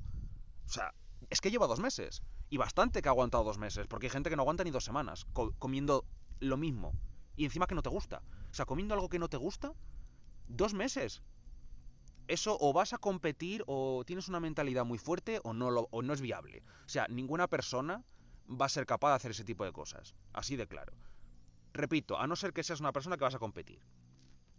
O 0.65 0.69
sea, 0.69 0.93
es 1.29 1.41
que 1.41 1.51
lleva 1.51 1.67
dos 1.67 1.79
meses. 1.79 2.21
Y 2.50 2.57
bastante 2.57 3.01
que 3.01 3.07
ha 3.07 3.11
aguantado 3.11 3.45
dos 3.45 3.57
meses, 3.57 3.88
porque 3.88 4.07
hay 4.07 4.11
gente 4.11 4.29
que 4.29 4.35
no 4.35 4.41
aguanta 4.41 4.63
ni 4.63 4.71
dos 4.71 4.83
semanas 4.83 5.25
comiendo 5.57 6.05
lo 6.39 6.57
mismo. 6.57 6.93
Y 7.38 7.45
encima 7.45 7.67
que 7.67 7.75
no 7.75 7.81
te 7.81 7.89
gusta. 7.89 8.21
O 8.51 8.53
sea, 8.53 8.65
comiendo 8.65 8.93
algo 8.93 9.07
que 9.07 9.19
no 9.19 9.29
te 9.29 9.38
gusta, 9.38 9.73
dos 10.47 10.73
meses. 10.73 11.21
Eso 12.27 12.57
o 12.59 12.73
vas 12.73 12.93
a 12.93 12.97
competir 12.97 13.63
o 13.67 14.03
tienes 14.05 14.27
una 14.27 14.39
mentalidad 14.39 14.85
muy 14.85 14.97
fuerte 14.97 15.39
o 15.43 15.53
no, 15.53 15.69
lo, 15.69 15.87
o 15.91 16.01
no 16.01 16.13
es 16.13 16.21
viable. 16.21 16.63
O 16.85 16.89
sea, 16.89 17.07
ninguna 17.09 17.47
persona 17.47 18.03
va 18.49 18.65
a 18.65 18.69
ser 18.69 18.85
capaz 18.85 19.09
de 19.09 19.15
hacer 19.15 19.31
ese 19.31 19.43
tipo 19.43 19.65
de 19.65 19.71
cosas. 19.71 20.15
Así 20.33 20.55
de 20.55 20.67
claro. 20.67 20.93
Repito, 21.73 22.19
a 22.19 22.27
no 22.27 22.35
ser 22.35 22.53
que 22.53 22.63
seas 22.63 22.79
una 22.79 22.91
persona 22.91 23.17
que 23.17 23.23
vas 23.23 23.35
a 23.35 23.39
competir. 23.39 23.79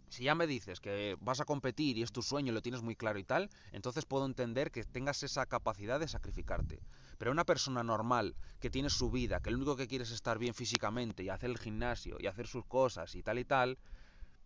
Si 0.09 0.25
ya 0.25 0.35
me 0.35 0.45
dices 0.45 0.79
que 0.79 1.17
vas 1.21 1.39
a 1.39 1.45
competir 1.45 1.97
y 1.97 2.03
es 2.03 2.11
tu 2.11 2.21
sueño 2.21 2.51
y 2.51 2.53
lo 2.53 2.61
tienes 2.61 2.83
muy 2.83 2.95
claro 2.95 3.17
y 3.17 3.23
tal, 3.23 3.49
entonces 3.71 4.05
puedo 4.05 4.27
entender 4.27 4.69
que 4.69 4.83
tengas 4.83 5.23
esa 5.23 5.47
capacidad 5.47 5.99
de 5.99 6.07
sacrificarte. 6.07 6.83
Pero 7.17 7.31
una 7.31 7.45
persona 7.45 7.83
normal 7.83 8.35
que 8.59 8.69
tiene 8.69 8.91
su 8.91 9.09
vida, 9.09 9.39
que 9.39 9.49
lo 9.49 9.57
único 9.57 9.75
que 9.75 9.87
quiere 9.87 10.03
es 10.03 10.11
estar 10.11 10.37
bien 10.37 10.53
físicamente 10.53 11.23
y 11.23 11.29
hacer 11.29 11.49
el 11.49 11.57
gimnasio 11.57 12.17
y 12.19 12.27
hacer 12.27 12.45
sus 12.45 12.63
cosas 12.65 13.15
y 13.15 13.23
tal 13.23 13.39
y 13.39 13.45
tal, 13.45 13.79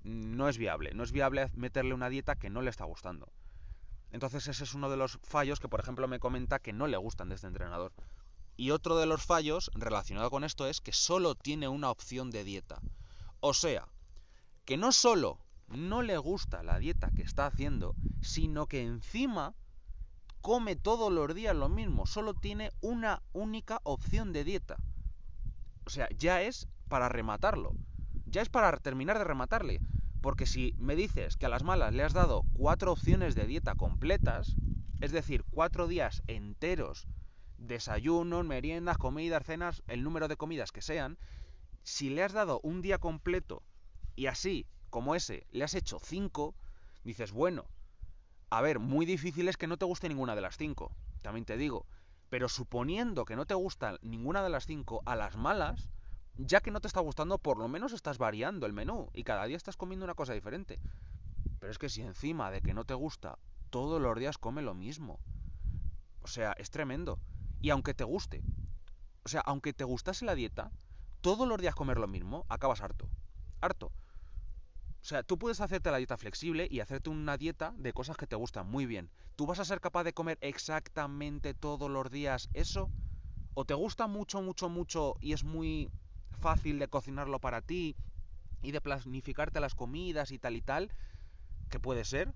no 0.08 0.48
es 0.50 0.58
viable. 0.58 0.94
No 0.94 1.04
es 1.04 1.12
viable 1.12 1.50
meterle 1.54 1.94
una 1.94 2.10
dieta 2.10 2.36
que 2.36 2.50
no 2.50 2.62
le 2.62 2.70
está 2.70 2.86
gustando. 2.86 3.30
Entonces 4.12 4.48
ese 4.48 4.64
es 4.64 4.74
uno 4.74 4.90
de 4.90 4.98
los 4.98 5.20
fallos 5.24 5.60
que, 5.60 5.68
por 5.68 5.80
ejemplo, 5.80 6.08
me 6.08 6.20
comenta 6.20 6.60
que 6.60 6.74
no 6.74 6.88
le 6.88 6.98
gustan 6.98 7.30
de 7.30 7.36
este 7.36 7.48
entrenador. 7.48 7.94
Y 8.56 8.72
otro 8.72 8.98
de 8.98 9.06
los 9.06 9.24
fallos 9.24 9.70
relacionado 9.76 10.32
con 10.32 10.44
esto 10.44 10.66
es 10.68 10.82
que 10.82 10.94
solo 10.94 11.36
tiene 11.36 11.68
una 11.68 11.92
opción 11.92 12.32
de 12.32 12.44
dieta. 12.44 12.80
O 13.40 13.54
sea, 13.54 13.88
que 14.66 14.78
no 14.78 14.92
solo 14.92 15.40
no 15.68 16.02
le 16.02 16.18
gusta 16.18 16.64
la 16.64 16.80
dieta 16.80 17.12
que 17.12 17.22
está 17.22 17.46
haciendo, 17.46 17.96
sino 18.22 18.68
que 18.68 18.84
encima 18.84 19.54
come 20.42 20.76
todos 20.76 21.12
los 21.12 21.36
días 21.36 21.56
lo 21.56 21.68
mismo, 21.68 22.06
solo 22.06 22.34
tiene 22.34 22.72
una 22.82 23.22
única 23.34 23.82
opción 23.84 24.32
de 24.32 24.46
dieta. 24.46 24.78
O 25.86 25.90
sea, 25.90 26.08
ya 26.18 26.42
es 26.42 26.68
para 26.88 27.10
rematarlo, 27.10 27.74
ya 28.26 28.42
es 28.42 28.50
para 28.50 28.76
terminar 28.78 29.18
de 29.18 29.26
rematarle. 29.26 29.82
Porque 30.22 30.46
si 30.46 30.74
me 30.78 30.96
dices 30.96 31.38
que 31.38 31.46
a 31.46 31.50
las 31.50 31.64
malas 31.64 31.94
le 31.94 32.04
has 32.04 32.14
dado 32.14 32.44
cuatro 32.54 32.92
opciones 32.92 33.36
de 33.36 33.46
dieta 33.46 33.76
completas, 33.76 34.56
es 35.00 35.12
decir, 35.12 35.44
cuatro 35.52 35.88
días 35.88 36.24
enteros, 36.28 37.08
desayunos, 37.58 38.46
meriendas, 38.46 38.98
comidas, 38.98 39.46
cenas, 39.46 39.84
el 39.88 40.04
número 40.04 40.28
de 40.28 40.38
comidas 40.38 40.72
que 40.72 40.82
sean, 40.82 41.18
si 41.84 42.10
le 42.10 42.24
has 42.24 42.34
dado 42.34 42.60
un 42.64 42.82
día 42.82 42.98
completo 42.98 43.64
y 44.16 44.26
así, 44.26 44.66
como 44.90 45.16
ese, 45.16 45.46
le 45.52 45.64
has 45.64 45.76
hecho 45.76 46.00
cinco, 46.00 46.56
dices, 47.04 47.32
bueno, 47.32 47.66
a 48.50 48.62
ver, 48.62 48.80
muy 48.80 49.06
difícil 49.06 49.48
es 49.48 49.58
que 49.58 49.68
no 49.68 49.78
te 49.78 49.86
guste 49.86 50.10
ninguna 50.10 50.36
de 50.36 50.42
las 50.42 50.58
cinco, 50.58 50.92
también 51.22 51.46
te 51.46 51.58
digo. 51.58 51.86
Pero 52.30 52.50
suponiendo 52.50 53.26
que 53.26 53.36
no 53.36 53.46
te 53.46 53.54
gusta 53.54 53.98
ninguna 54.02 54.44
de 54.44 54.50
las 54.50 54.66
cinco 54.66 55.02
a 55.06 55.16
las 55.16 55.38
malas, 55.38 55.88
ya 56.38 56.62
que 56.62 56.72
no 56.72 56.82
te 56.82 56.88
está 56.88 57.00
gustando, 57.00 57.38
por 57.40 57.58
lo 57.58 57.68
menos 57.68 57.94
estás 57.94 58.18
variando 58.18 58.66
el 58.66 58.74
menú 58.74 59.10
y 59.14 59.24
cada 59.24 59.46
día 59.46 59.58
estás 59.58 59.78
comiendo 59.78 60.06
una 60.06 60.16
cosa 60.16 60.34
diferente. 60.34 60.80
Pero 61.60 61.72
es 61.72 61.78
que 61.78 61.90
si 61.90 62.02
encima 62.02 62.52
de 62.52 62.62
que 62.62 62.74
no 62.74 62.86
te 62.86 62.94
gusta, 62.94 63.38
todos 63.70 64.02
los 64.02 64.18
días 64.18 64.38
come 64.38 64.62
lo 64.62 64.74
mismo. 64.74 65.20
O 66.22 66.28
sea, 66.28 66.54
es 66.54 66.70
tremendo. 66.70 67.20
Y 67.62 67.72
aunque 67.72 67.94
te 67.94 68.04
guste, 68.04 68.44
o 69.26 69.30
sea, 69.30 69.42
aunque 69.42 69.74
te 69.74 69.84
gustase 69.84 70.26
la 70.26 70.36
dieta, 70.36 70.72
todos 71.22 71.48
los 71.48 71.60
días 71.60 71.76
comer 71.76 71.98
lo 71.98 72.08
mismo, 72.08 72.46
acabas 72.50 72.82
harto. 72.82 73.10
Harto. 73.60 73.88
O 73.88 75.06
sea, 75.10 75.24
tú 75.24 75.38
puedes 75.40 75.62
hacerte 75.62 75.90
la 75.90 75.98
dieta 75.98 76.18
flexible 76.18 76.68
y 76.70 76.82
hacerte 76.82 77.10
una 77.10 77.38
dieta 77.38 77.74
de 77.78 77.94
cosas 77.94 78.18
que 78.18 78.28
te 78.28 78.36
gustan 78.36 78.68
muy 78.70 78.86
bien. 78.86 79.10
¿Tú 79.36 79.46
vas 79.46 79.60
a 79.60 79.66
ser 79.66 79.80
capaz 79.80 80.04
de 80.04 80.14
comer 80.14 80.38
exactamente 80.42 81.54
todos 81.54 81.90
los 81.90 82.12
días 82.12 82.50
eso? 82.54 82.92
¿O 83.54 83.66
te 83.66 83.74
gusta 83.74 84.08
mucho, 84.08 84.42
mucho, 84.42 84.70
mucho 84.70 85.16
y 85.20 85.34
es 85.34 85.44
muy 85.44 85.90
fácil 86.40 86.80
de 86.80 86.88
cocinarlo 86.88 87.40
para 87.40 87.62
ti 87.62 87.96
y 88.62 88.72
de 88.72 88.82
planificarte 88.82 89.60
las 89.60 89.76
comidas 89.76 90.32
y 90.32 90.40
tal 90.40 90.56
y 90.56 90.62
tal? 90.62 90.92
Que 91.70 91.80
puede 91.80 92.06
ser, 92.06 92.34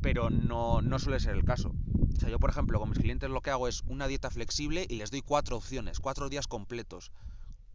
pero 0.00 0.30
no, 0.30 0.82
no 0.82 0.98
suele 0.98 1.20
ser 1.20 1.34
el 1.34 1.44
caso. 1.44 1.72
O 2.16 2.20
sea, 2.20 2.30
yo 2.30 2.38
por 2.38 2.50
ejemplo 2.50 2.80
con 2.80 2.90
mis 2.90 2.98
clientes 2.98 3.30
lo 3.30 3.40
que 3.40 3.50
hago 3.50 3.68
es 3.68 3.82
una 3.86 4.08
dieta 4.08 4.30
flexible 4.30 4.86
y 4.88 4.96
les 4.96 5.10
doy 5.10 5.22
cuatro 5.22 5.56
opciones, 5.56 6.00
cuatro 6.00 6.28
días 6.28 6.46
completos. 6.46 7.12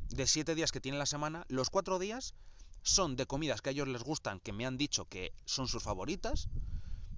De 0.09 0.27
siete 0.27 0.55
días 0.55 0.71
que 0.71 0.81
tienen 0.81 0.99
la 0.99 1.05
semana, 1.05 1.45
los 1.47 1.69
cuatro 1.69 1.97
días 1.97 2.33
son 2.81 3.15
de 3.15 3.25
comidas 3.25 3.61
que 3.61 3.69
a 3.69 3.71
ellos 3.71 3.87
les 3.87 4.03
gustan, 4.03 4.39
que 4.39 4.51
me 4.51 4.65
han 4.65 4.77
dicho 4.77 5.05
que 5.05 5.33
son 5.45 5.67
sus 5.67 5.83
favoritas. 5.83 6.49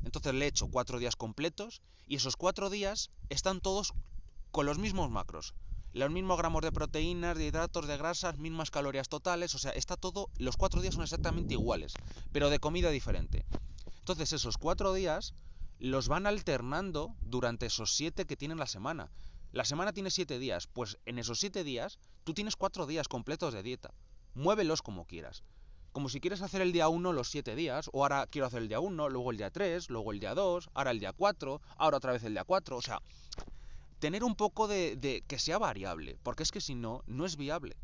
Entonces 0.04 0.34
le 0.36 0.46
he 0.46 0.48
hecho 0.48 0.68
cuatro 0.68 1.00
días 1.00 1.16
completos 1.16 1.82
y 2.08 2.16
esos 2.16 2.38
cuatro 2.38 2.70
días 2.70 3.10
están 3.30 3.60
todos 3.60 3.94
con 4.52 4.68
los 4.68 4.78
mismos 4.78 5.10
macros. 5.10 5.56
Los 5.96 6.12
mismos 6.12 6.38
gramos 6.38 6.62
de 6.62 6.74
proteínas, 6.74 7.38
de 7.38 7.46
hidratos, 7.46 7.88
de 7.88 7.96
grasas, 7.96 8.38
mismas 8.38 8.70
calorías 8.70 9.08
totales. 9.08 9.56
O 9.56 9.60
sea, 9.60 9.72
está 9.72 9.96
todo, 9.96 10.30
los 10.38 10.58
cuatro 10.58 10.82
días 10.82 10.94
son 10.94 11.04
exactamente 11.04 11.54
iguales, 11.54 11.94
pero 12.34 12.50
de 12.50 12.60
comida 12.60 12.90
diferente. 12.90 13.46
Entonces 14.00 14.34
esos 14.34 14.58
cuatro 14.58 14.94
días 14.94 15.36
los 15.80 16.10
van 16.10 16.28
alternando 16.28 17.16
durante 17.22 17.68
esos 17.68 17.96
siete 17.96 18.26
que 18.26 18.36
tienen 18.36 18.58
la 18.58 18.68
semana. 18.68 19.10
La 19.54 19.64
semana 19.64 19.94
tiene 19.94 20.12
siete 20.12 20.38
días, 20.38 20.68
pues 20.68 20.98
en 21.06 21.18
esos 21.18 21.40
siete 21.40 21.64
días 21.64 21.98
tú 22.26 22.34
tienes 22.34 22.58
cuatro 22.58 22.88
días 22.88 23.08
completos 23.08 23.54
de 23.54 23.64
dieta. 23.64 23.94
Muévelos 24.34 24.82
como 24.82 25.06
quieras 25.06 25.46
como 25.94 26.10
si 26.10 26.20
quieres 26.20 26.42
hacer 26.42 26.62
el 26.62 26.74
día 26.74 26.90
1 26.90 27.14
los 27.14 27.30
7 27.30 27.56
días, 27.56 27.90
o 27.94 28.04
ahora 28.04 28.28
quiero 28.30 28.48
hacer 28.48 28.62
el 28.62 28.68
día 28.68 28.82
1, 28.82 29.08
luego 29.08 29.32
el 29.32 29.38
día 29.38 29.50
3, 29.50 29.90
luego 29.90 30.12
el 30.12 30.20
día 30.20 30.36
2, 30.36 30.72
ahora 30.74 30.92
el 30.92 31.00
día 31.00 31.14
4, 31.14 31.62
ahora 31.78 31.96
otra 31.96 32.12
vez 32.12 32.22
el 32.26 32.34
día 32.34 32.44
4, 32.44 32.76
o 32.76 32.82
sea, 32.82 33.00
tener 34.00 34.24
un 34.24 34.36
poco 34.36 34.68
de, 34.68 35.24
que 35.28 35.40
sea 35.40 35.58
variable, 35.58 36.18
porque 36.24 36.44
es 36.44 36.52
que 36.52 36.62
si 36.62 36.76
no, 36.76 37.04
no 37.08 37.26
es 37.26 37.38
viable. 37.38 37.76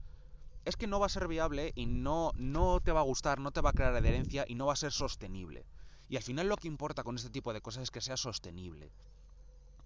Es 0.66 0.76
que 0.76 0.88
no 0.88 1.00
va 1.00 1.08
a 1.08 1.10
ser 1.10 1.28
viable 1.28 1.72
y 1.76 1.88
no, 1.88 2.32
no 2.36 2.80
te 2.82 2.92
va 2.92 3.00
a 3.00 3.04
gustar, 3.04 3.40
no 3.40 3.52
te 3.52 3.62
va 3.62 3.72
a 3.72 3.74
crear 3.74 3.96
adherencia 3.96 4.46
y 4.48 4.56
no 4.56 4.68
va 4.68 4.74
a 4.74 4.78
ser 4.78 4.92
sostenible. 4.92 5.66
Y 6.08 6.18
al 6.18 6.24
final 6.24 6.48
lo 6.48 6.58
que 6.58 6.68
importa 6.68 7.04
con 7.04 7.16
este 7.16 7.30
tipo 7.30 7.54
de 7.54 7.62
cosas 7.62 7.84
es 7.84 7.92
que 7.92 8.02
sea 8.02 8.18
sostenible, 8.18 8.92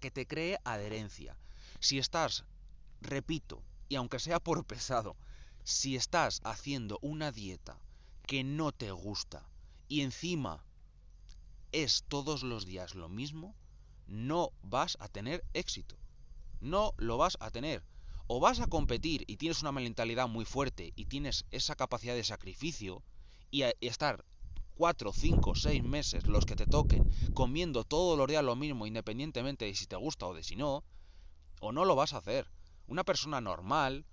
que 0.00 0.10
te 0.10 0.26
cree 0.26 0.58
adherencia. 0.64 1.36
Si 1.80 1.98
estás, 1.98 2.44
repito, 3.00 3.62
y 3.88 3.94
aunque 3.94 4.18
sea 4.18 4.40
por 4.40 4.64
pesado, 4.64 5.16
si 5.64 5.96
estás 5.96 6.40
haciendo 6.44 6.98
una 7.00 7.32
dieta 7.32 7.78
que 8.26 8.44
no 8.44 8.72
te 8.72 8.90
gusta 8.90 9.48
y 9.88 10.02
encima 10.02 10.64
es 11.72 12.04
todos 12.08 12.42
los 12.42 12.66
días 12.66 12.94
lo 12.94 13.08
mismo, 13.08 13.54
no 14.06 14.50
vas 14.62 14.96
a 15.00 15.08
tener 15.08 15.44
éxito. 15.54 15.96
No 16.66 16.94
lo 16.96 17.16
vas 17.16 17.36
a 17.38 17.52
tener. 17.52 17.84
O 18.26 18.40
vas 18.40 18.58
a 18.58 18.66
competir 18.66 19.22
y 19.28 19.36
tienes 19.36 19.62
una 19.62 19.70
mentalidad 19.70 20.26
muy 20.26 20.44
fuerte 20.44 20.92
y 20.96 21.04
tienes 21.04 21.44
esa 21.52 21.76
capacidad 21.76 22.16
de 22.16 22.24
sacrificio 22.24 23.04
y, 23.52 23.62
estar 23.80 24.24
cuatro, 24.74 25.12
cinco, 25.12 25.54
seis 25.54 25.84
meses, 25.84 26.26
los 26.26 26.44
que 26.44 26.56
te 26.56 26.66
toquen, 26.66 27.08
comiendo 27.34 27.84
todos 27.84 28.18
los 28.18 28.26
días 28.26 28.42
lo 28.42 28.56
mismo, 28.56 28.84
independientemente 28.84 29.64
de 29.64 29.76
si 29.76 29.86
te 29.86 29.94
gusta 29.94 30.26
o 30.26 30.34
de 30.34 30.42
si 30.42 30.56
no, 30.56 30.82
o 31.60 31.70
no 31.70 31.84
lo 31.84 31.94
vas 31.94 32.14
a 32.14 32.18
hacer. 32.18 32.50
Una 32.88 33.04
persona 33.04 33.40
normal, 33.40 34.04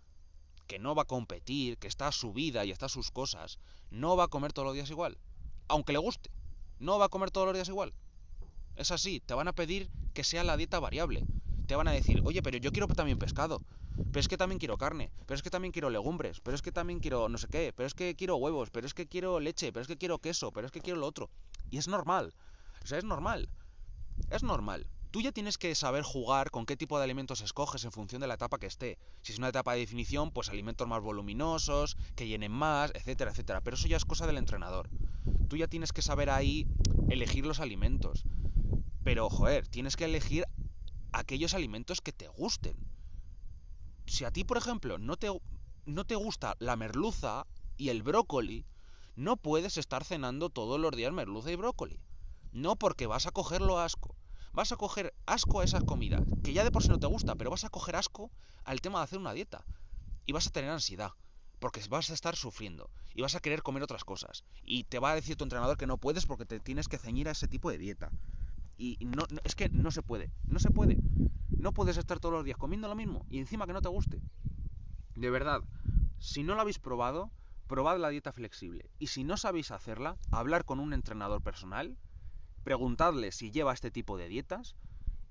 que 0.68 0.78
no 0.78 0.94
va 0.94 1.02
a 1.02 1.06
competir, 1.06 1.80
que 1.80 1.88
está 1.88 2.08
a 2.08 2.12
su 2.12 2.34
vida 2.34 2.66
y 2.66 2.72
está 2.72 2.86
a 2.86 2.90
sus 2.90 3.10
cosas, 3.10 3.58
no 3.90 4.16
va 4.16 4.26
a 4.26 4.28
comer 4.28 4.54
todos 4.54 4.68
los 4.68 4.76
días 4.76 4.92
igual. 4.92 5.18
Aunque 5.70 5.94
le 5.94 5.98
guste, 5.98 6.30
no 6.78 7.00
va 7.00 7.06
a 7.06 7.10
comer 7.10 7.32
todos 7.32 7.48
los 7.48 7.56
días 7.56 7.70
igual. 7.70 7.96
Es 8.76 8.92
así, 8.92 9.22
te 9.22 9.34
van 9.34 9.48
a 9.48 9.54
pedir 9.54 9.90
que 10.14 10.24
sea 10.24 10.44
la 10.44 10.56
dieta 10.56 10.80
variable. 10.80 11.26
Te 11.68 11.76
van 11.76 11.88
a 11.88 11.92
decir, 11.92 12.22
oye, 12.26 12.42
pero 12.42 12.58
yo 12.58 12.72
quiero 12.72 12.88
también 12.88 13.18
pescado, 13.18 13.62
pero 14.12 14.20
es 14.20 14.28
que 14.28 14.38
también 14.38 14.60
quiero 14.60 14.78
carne, 14.78 15.12
pero 15.26 15.36
es 15.36 15.42
que 15.42 15.50
también 15.50 15.72
quiero 15.72 15.90
legumbres, 15.90 16.40
pero 16.42 16.56
es 16.56 16.62
que 16.62 16.72
también 16.72 17.00
quiero 17.00 17.30
no 17.30 17.38
sé 17.38 17.48
qué, 17.48 17.74
pero 17.76 17.88
es 17.88 17.94
que 17.94 18.16
quiero 18.16 18.36
huevos, 18.38 18.70
pero 18.70 18.86
es 18.86 18.94
que 18.94 19.08
quiero 19.08 19.40
leche, 19.40 19.72
pero 19.72 19.82
es 19.82 19.88
que 19.88 19.98
quiero 19.98 20.20
queso, 20.20 20.52
pero 20.52 20.68
es 20.68 20.72
que 20.72 20.82
quiero 20.82 21.00
lo 21.00 21.08
otro. 21.08 21.30
Y 21.72 21.78
es 21.78 21.88
normal. 21.88 22.34
O 22.84 22.88
sea, 22.88 22.98
es 22.98 23.06
normal. 23.06 23.50
Es 24.30 24.44
normal 24.44 24.88
tú 25.14 25.22
ya 25.22 25.32
tienes 25.32 25.60
que 25.60 25.76
saber 25.76 26.02
jugar 26.02 26.50
con 26.50 26.66
qué 26.66 26.76
tipo 26.76 26.98
de 26.98 27.04
alimentos 27.04 27.42
escoges 27.42 27.86
en 27.86 27.92
función 27.92 28.20
de 28.20 28.26
la 28.26 28.34
etapa 28.34 28.58
que 28.58 28.66
esté. 28.66 28.98
Si 29.22 29.32
es 29.32 29.38
una 29.38 29.50
etapa 29.50 29.74
de 29.74 29.82
definición, 29.82 30.32
pues 30.32 30.50
alimentos 30.50 30.88
más 30.88 31.04
voluminosos, 31.04 31.98
que 32.16 32.28
llenen 32.28 32.52
más, 32.52 32.92
etcétera, 32.96 33.30
etcétera. 33.30 33.62
Pero 33.62 33.76
eso 33.76 33.88
ya 33.88 33.98
es 33.98 34.06
cosa 34.06 34.26
del 34.26 34.40
entrenador. 34.40 34.90
Tú 35.50 35.56
ya 35.56 35.68
tienes 35.68 35.94
que 35.94 36.02
saber 36.02 36.32
ahí 36.32 36.66
elegir 37.10 37.46
los 37.46 37.60
alimentos. 37.60 38.24
Pero, 39.04 39.30
joder, 39.30 39.68
tienes 39.68 39.96
que 39.96 40.06
elegir 40.06 40.46
aquellos 41.14 41.54
alimentos 41.54 42.02
que 42.02 42.12
te 42.12 42.28
gusten. 42.28 42.76
Si 44.06 44.26
a 44.26 44.32
ti, 44.32 44.44
por 44.44 44.58
ejemplo, 44.58 44.98
no 44.98 45.16
te, 45.16 45.30
no 45.86 46.06
te 46.06 46.16
gusta 46.16 46.56
la 46.60 46.76
merluza 46.76 47.46
y 47.78 47.90
el 47.90 48.04
brócoli, 48.04 48.66
no 49.16 49.38
puedes 49.38 49.78
estar 49.78 50.04
cenando 50.04 50.50
todos 50.50 50.80
los 50.80 50.96
días 50.96 51.14
merluza 51.14 51.52
y 51.52 51.56
brócoli. 51.56 52.00
No 52.52 52.76
porque 52.76 53.08
vas 53.08 53.26
a 53.26 53.32
cogerlo 53.32 53.80
asco 53.80 54.16
vas 54.54 54.72
a 54.72 54.78
coger 54.78 55.14
asco 55.26 55.60
a 55.60 55.64
esa 55.64 55.82
comida, 55.82 56.22
que 56.44 56.54
ya 56.54 56.64
de 56.64 56.72
por 56.72 56.84
sí 56.84 56.90
no 56.90 57.00
te 57.00 57.08
gusta, 57.08 57.36
pero 57.36 57.50
vas 57.50 57.64
a 57.64 57.70
coger 57.70 57.96
asco 57.96 58.32
al 58.64 58.82
tema 58.82 59.00
de 59.00 59.06
hacer 59.06 59.20
una 59.20 59.34
dieta. 59.34 59.66
Y 60.26 60.32
vas 60.32 60.48
a 60.48 60.52
tener 60.52 60.70
ansiedad, 60.70 61.12
porque 61.60 61.82
vas 61.90 62.10
a 62.12 62.14
estar 62.14 62.36
sufriendo. 62.36 62.90
Y 63.16 63.22
vas 63.22 63.36
a 63.36 63.40
querer 63.40 63.64
comer 63.64 63.84
otras 63.84 64.06
cosas. 64.06 64.46
Y 64.64 64.86
te 64.86 65.00
va 65.00 65.12
a 65.12 65.16
decir 65.16 65.36
tu 65.36 65.44
entrenador 65.44 65.78
que 65.78 65.88
no 65.88 65.98
puedes 65.98 66.26
porque 66.26 66.46
te 66.46 66.60
tienes 66.60 66.88
que 66.88 66.98
ceñir 66.98 67.28
a 67.28 67.32
ese 67.32 67.48
tipo 67.48 67.70
de 67.72 67.78
dieta. 67.78 68.12
Y 68.84 69.06
no, 69.06 69.24
es 69.46 69.56
que 69.56 69.70
no 69.70 69.92
se 69.92 70.02
puede, 70.02 70.30
no 70.46 70.60
se 70.60 70.70
puede. 70.70 70.98
No 71.50 71.72
puedes 71.72 71.96
estar 71.96 72.20
todos 72.20 72.36
los 72.36 72.44
días 72.44 72.58
comiendo 72.58 72.90
lo 72.90 72.96
mismo 72.96 73.26
y 73.30 73.40
encima 73.40 73.66
que 73.66 73.72
no 73.72 73.82
te 73.82 73.88
guste. 73.88 74.22
De 75.16 75.30
verdad, 75.30 75.62
si 76.20 76.44
no 76.44 76.54
lo 76.54 76.60
habéis 76.60 76.80
probado, 76.80 77.32
probad 77.68 77.98
la 77.98 78.10
dieta 78.10 78.34
flexible. 78.34 78.90
Y 79.00 79.08
si 79.08 79.24
no 79.24 79.38
sabéis 79.38 79.72
hacerla, 79.72 80.18
hablar 80.32 80.66
con 80.66 80.82
un 80.82 80.92
entrenador 80.92 81.42
personal 81.42 81.98
preguntadle 82.66 83.32
si 83.32 83.52
lleva 83.52 83.72
este 83.72 83.90
tipo 83.90 84.18
de 84.18 84.28
dietas 84.28 84.76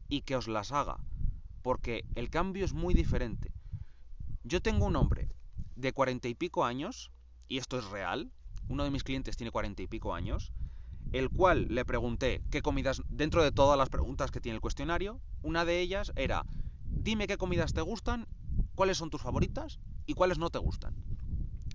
y 0.09 0.23
que 0.23 0.37
os 0.37 0.49
las 0.49 0.73
haga, 0.73 0.97
porque 1.63 2.07
el 2.15 2.31
cambio 2.31 2.65
es 2.65 2.73
muy 2.73 2.95
diferente. 2.95 3.53
Yo 4.45 4.63
tengo 4.63 4.87
un 4.87 4.97
hombre 4.97 5.29
de 5.77 5.93
cuarenta 5.93 6.29
y 6.29 6.35
pico 6.35 6.65
años, 6.65 7.11
y 7.49 7.59
esto 7.59 7.79
es 7.79 7.85
real, 7.85 8.33
uno 8.69 8.85
de 8.85 8.91
mis 8.91 9.05
clientes 9.05 9.37
tiene 9.37 9.51
cuarenta 9.51 9.83
y 9.83 9.87
pico 9.89 10.15
años, 10.15 10.53
el 11.11 11.31
cual 11.31 11.67
le 11.69 11.85
pregunté 11.85 12.43
qué 12.51 12.63
comidas, 12.63 13.03
dentro 13.09 13.43
de 13.43 13.53
todas 13.53 13.77
las 13.79 13.89
preguntas 13.89 14.31
que 14.31 14.41
tiene 14.41 14.57
el 14.57 14.61
cuestionario, 14.61 15.21
una 15.43 15.65
de 15.65 15.81
ellas 15.81 16.13
era, 16.17 16.45
dime 16.85 17.27
qué 17.27 17.37
comidas 17.37 17.73
te 17.73 17.81
gustan, 17.81 18.27
cuáles 18.75 18.99
son 18.99 19.11
tus 19.11 19.23
favoritas 19.23 19.81
y 20.07 20.15
cuáles 20.15 20.39
no 20.39 20.51
te 20.51 20.59
gustan. 20.59 20.95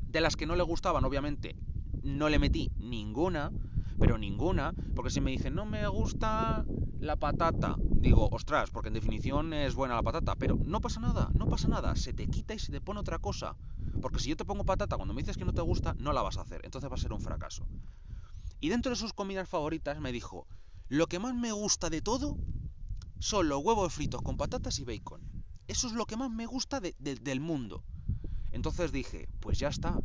De 0.07 0.21
las 0.21 0.35
que 0.35 0.45
no 0.45 0.55
le 0.55 0.63
gustaban, 0.63 1.03
obviamente, 1.05 1.55
no 2.03 2.29
le 2.29 2.39
metí 2.39 2.71
ninguna, 2.77 3.51
pero 3.99 4.17
ninguna, 4.17 4.73
porque 4.95 5.11
si 5.11 5.21
me 5.21 5.31
dicen, 5.31 5.55
no 5.55 5.65
me 5.65 5.87
gusta 5.87 6.65
la 6.99 7.15
patata, 7.15 7.75
digo, 7.79 8.29
ostras, 8.31 8.71
porque 8.71 8.87
en 8.87 8.93
definición 8.93 9.53
es 9.53 9.75
buena 9.75 9.95
la 9.95 10.03
patata, 10.03 10.35
pero 10.35 10.57
no 10.63 10.81
pasa 10.81 10.99
nada, 10.99 11.29
no 11.33 11.47
pasa 11.47 11.67
nada, 11.67 11.95
se 11.95 12.13
te 12.13 12.27
quita 12.27 12.53
y 12.53 12.59
se 12.59 12.71
te 12.71 12.81
pone 12.81 12.99
otra 12.99 13.19
cosa. 13.19 13.55
Porque 14.01 14.19
si 14.19 14.29
yo 14.29 14.37
te 14.37 14.45
pongo 14.45 14.63
patata 14.63 14.95
cuando 14.95 15.13
me 15.13 15.21
dices 15.21 15.37
que 15.37 15.45
no 15.45 15.53
te 15.53 15.61
gusta, 15.61 15.95
no 15.99 16.13
la 16.13 16.21
vas 16.21 16.37
a 16.37 16.41
hacer. 16.41 16.61
Entonces 16.63 16.89
va 16.89 16.95
a 16.95 16.99
ser 16.99 17.13
un 17.13 17.21
fracaso. 17.21 17.65
Y 18.59 18.69
dentro 18.69 18.89
de 18.89 18.95
sus 18.95 19.13
comidas 19.13 19.47
favoritas 19.47 19.99
me 19.99 20.11
dijo, 20.11 20.47
lo 20.89 21.07
que 21.07 21.19
más 21.19 21.35
me 21.35 21.51
gusta 21.51 21.89
de 21.89 22.01
todo 22.01 22.37
son 23.19 23.49
los 23.49 23.63
huevos 23.63 23.93
fritos 23.93 24.21
con 24.21 24.37
patatas 24.37 24.79
y 24.79 24.85
bacon. 24.85 25.21
Eso 25.67 25.87
es 25.87 25.93
lo 25.93 26.05
que 26.05 26.17
más 26.17 26.31
me 26.31 26.45
gusta 26.45 26.79
del 26.79 27.39
mundo. 27.39 27.83
Entonces 28.51 28.91
dije, 28.91 29.27
pues 29.39 29.59
ya 29.59 29.67
está. 29.67 29.99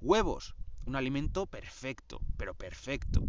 Huevos, 0.00 0.54
un 0.86 0.96
alimento 0.96 1.46
perfecto, 1.46 2.20
pero 2.36 2.54
perfecto. 2.54 3.22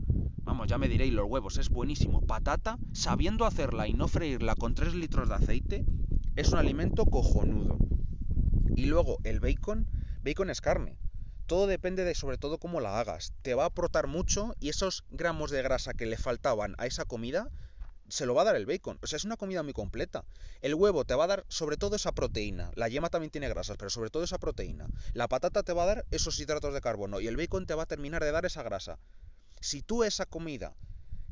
Vamos, 0.44 0.68
ya 0.68 0.78
me 0.78 0.88
diréis, 0.88 1.14
los 1.14 1.28
huevos 1.28 1.58
es 1.58 1.70
buenísimo. 1.70 2.22
Patata, 2.22 2.78
sabiendo 2.94 3.46
hacerla 3.46 3.88
y 3.88 3.94
no 3.94 4.08
freírla 4.08 4.56
con 4.56 4.76
3 4.76 4.96
litros 4.96 5.30
de 5.30 5.36
aceite, 5.36 5.86
es 6.36 6.50
un 6.50 6.60
alimento 6.60 7.06
cojonudo. 7.06 7.78
Y 8.76 8.86
luego 8.86 9.18
el 9.24 9.40
bacon, 9.40 9.88
bacon 10.24 10.50
es 10.50 10.62
carne. 10.62 10.98
Todo 11.50 11.66
depende 11.66 12.04
de 12.04 12.14
sobre 12.14 12.38
todo 12.38 12.60
cómo 12.60 12.80
la 12.80 13.00
hagas. 13.00 13.34
Te 13.42 13.56
va 13.56 13.64
a 13.64 13.70
aportar 13.70 14.06
mucho 14.06 14.54
y 14.60 14.70
esos 14.70 15.04
gramos 15.10 15.50
de 15.50 15.64
grasa 15.64 15.96
que 15.96 16.06
le 16.06 16.16
faltaban 16.16 16.76
a 16.78 16.86
esa 16.86 17.06
comida 17.06 17.50
se 18.08 18.28
lo 18.28 18.36
va 18.36 18.44
a 18.44 18.46
dar 18.46 18.56
el 18.56 18.68
bacon. 18.68 19.00
O 19.02 19.08
sea, 19.08 19.18
es 19.18 19.24
una 19.24 19.36
comida 19.36 19.64
muy 19.64 19.74
completa. 19.74 20.26
El 20.62 20.76
huevo 20.76 21.06
te 21.06 21.16
va 21.16 21.24
a 21.24 21.28
dar 21.28 21.46
sobre 21.48 21.76
todo 21.76 21.96
esa 21.96 22.12
proteína. 22.12 22.70
La 22.76 22.88
yema 22.88 23.10
también 23.10 23.32
tiene 23.32 23.50
grasas, 23.50 23.78
pero 23.78 23.90
sobre 23.90 24.12
todo 24.12 24.24
esa 24.24 24.38
proteína. 24.38 24.92
La 25.14 25.28
patata 25.28 25.64
te 25.64 25.74
va 25.74 25.84
a 25.84 25.88
dar 25.88 26.06
esos 26.12 26.40
hidratos 26.40 26.72
de 26.72 26.82
carbono 26.82 27.20
y 27.20 27.26
el 27.26 27.36
bacon 27.36 27.66
te 27.66 27.74
va 27.74 27.82
a 27.82 27.88
terminar 27.88 28.24
de 28.24 28.32
dar 28.32 28.46
esa 28.46 28.62
grasa. 28.62 29.00
Si 29.60 29.82
tú 29.82 30.04
esa 30.04 30.28
comida 30.28 30.76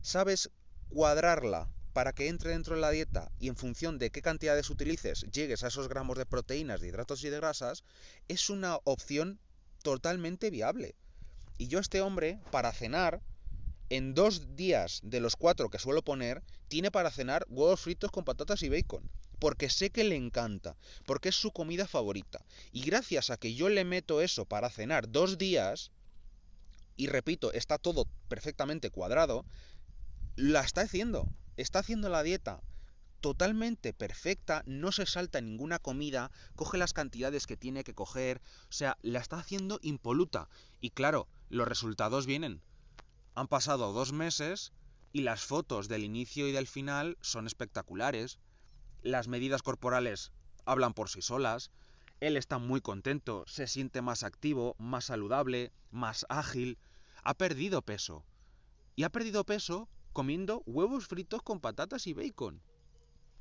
sabes 0.02 0.50
cuadrarla 0.90 1.70
para 1.94 2.12
que 2.14 2.28
entre 2.28 2.50
dentro 2.50 2.74
de 2.74 2.82
la 2.82 2.90
dieta 2.90 3.32
y 3.38 3.50
en 3.50 3.56
función 3.56 4.00
de 4.00 4.10
qué 4.10 4.24
cantidades 4.24 4.72
utilices 4.72 5.28
llegues 5.32 5.64
a 5.64 5.68
esos 5.68 5.88
gramos 5.88 6.18
de 6.18 6.26
proteínas, 6.26 6.82
de 6.82 6.88
hidratos 6.88 7.24
y 7.24 7.30
de 7.30 7.38
grasas, 7.38 7.84
es 8.28 8.50
una 8.50 8.80
opción 8.84 9.40
totalmente 9.96 10.50
viable. 10.50 10.96
Y 11.58 11.68
yo 11.68 11.80
este 11.80 12.02
hombre, 12.02 12.40
para 12.52 12.74
cenar, 12.74 13.22
en 13.90 14.14
dos 14.14 14.56
días 14.58 15.00
de 15.02 15.22
los 15.22 15.38
cuatro 15.38 15.70
que 15.70 15.80
suelo 15.80 16.02
poner, 16.02 16.44
tiene 16.68 16.92
para 16.92 17.10
cenar 17.10 17.46
huevos 17.48 17.80
fritos 17.80 18.12
con 18.12 18.26
patatas 18.26 18.64
y 18.64 18.70
bacon. 18.70 19.10
Porque 19.40 19.70
sé 19.70 19.90
que 19.90 20.04
le 20.04 20.18
encanta, 20.18 20.76
porque 21.06 21.30
es 21.30 21.36
su 21.36 21.52
comida 21.52 21.88
favorita. 21.88 22.44
Y 22.74 22.82
gracias 22.82 23.30
a 23.30 23.38
que 23.38 23.54
yo 23.54 23.70
le 23.70 23.86
meto 23.86 24.20
eso 24.20 24.44
para 24.44 24.70
cenar 24.70 25.10
dos 25.10 25.38
días, 25.38 25.92
y 26.98 27.08
repito, 27.08 27.54
está 27.54 27.78
todo 27.78 28.08
perfectamente 28.28 28.90
cuadrado, 28.90 29.46
la 30.36 30.62
está 30.62 30.82
haciendo 30.82 31.30
está 31.56 31.80
haciendo 31.80 32.08
la 32.10 32.22
dieta 32.22 32.62
totalmente 33.22 33.94
perfecta, 33.94 34.64
no 34.66 34.92
se 34.92 35.06
salta 35.06 35.42
ninguna 35.42 35.80
comida, 35.80 36.32
coge 36.56 36.78
las 36.78 36.94
cantidades 36.94 37.48
que 37.48 37.58
tiene 37.58 37.84
que 37.84 37.94
coger, 37.94 38.42
o 38.70 38.72
sea, 38.72 38.98
la 39.02 39.20
está 39.20 39.40
haciendo 39.40 39.80
impoluta. 39.82 40.50
Y 40.82 40.92
claro, 40.92 41.28
los 41.50 41.68
resultados 41.68 42.26
vienen. 42.26 42.62
Han 43.36 43.48
pasado 43.48 43.94
dos 43.94 44.14
meses 44.14 44.74
y 45.14 45.22
las 45.22 45.44
fotos 45.44 45.88
del 45.88 46.04
inicio 46.04 46.48
y 46.48 46.52
del 46.52 46.68
final 46.68 47.18
son 47.22 47.48
espectaculares. 47.48 48.40
Las 49.02 49.28
medidas 49.28 49.62
corporales 49.62 50.32
hablan 50.66 50.94
por 50.94 51.10
sí 51.10 51.22
solas. 51.22 51.72
Él 52.20 52.36
está 52.36 52.58
muy 52.58 52.82
contento, 52.82 53.44
se 53.48 53.68
siente 53.68 54.02
más 54.02 54.24
activo, 54.24 54.76
más 54.80 55.06
saludable, 55.06 55.72
más 55.92 56.26
ágil. 56.30 56.78
Ha 57.24 57.36
perdido 57.36 57.82
peso. 57.82 58.26
Y 58.96 59.04
ha 59.04 59.10
perdido 59.10 59.46
peso 59.46 59.88
comiendo 60.14 60.64
huevos 60.66 61.08
fritos 61.08 61.44
con 61.44 61.60
patatas 61.60 62.08
y 62.08 62.14
bacon. 62.14 62.62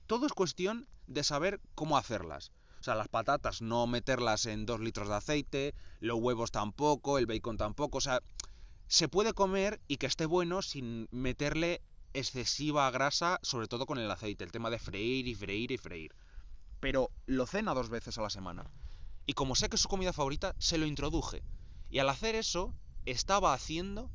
Todo 0.07 0.27
es 0.27 0.33
cuestión 0.33 0.87
de 1.07 1.25
saber 1.25 1.61
cómo 1.75 1.97
hacerlas. 1.97 2.53
O 2.81 2.83
sea, 2.83 2.95
las 2.95 3.09
patatas 3.09 3.63
no 3.63 3.87
meterlas 3.87 4.47
en 4.47 4.67
dos 4.67 4.81
litros 4.81 5.09
de 5.09 5.15
aceite, 5.15 5.75
los 6.01 6.21
huevos 6.21 6.53
tampoco, 6.53 7.19
el 7.19 7.27
bacon 7.27 7.57
tampoco. 7.57 7.99
O 7.99 8.01
sea, 8.01 8.21
se 8.87 9.09
puede 9.09 9.33
comer 9.33 9.81
y 9.89 9.97
que 9.97 10.07
esté 10.07 10.27
bueno 10.27 10.63
sin 10.63 11.09
meterle 11.11 11.83
excesiva 12.15 12.91
grasa, 12.91 13.41
sobre 13.43 13.67
todo 13.67 13.87
con 13.87 13.99
el 13.99 14.11
aceite. 14.11 14.45
El 14.45 14.53
tema 14.53 14.71
de 14.71 14.79
freír 14.79 15.27
y 15.27 15.35
freír 15.35 15.73
y 15.73 15.79
freír. 15.79 16.15
Pero 16.81 17.11
lo 17.27 17.47
cena 17.47 17.75
dos 17.75 17.89
veces 17.89 18.19
a 18.19 18.23
la 18.23 18.31
semana. 18.31 18.71
Y 19.27 19.33
como 19.33 19.57
sé 19.57 19.69
que 19.69 19.77
es 19.77 19.83
su 19.83 19.89
comida 19.89 20.13
favorita, 20.13 20.55
se 20.59 20.79
lo 20.79 20.87
introduje. 20.87 21.43
Y 21.91 21.99
al 21.99 22.09
hacer 22.09 22.37
eso, 22.37 22.75
estaba 23.07 23.53
haciendo 23.55 24.11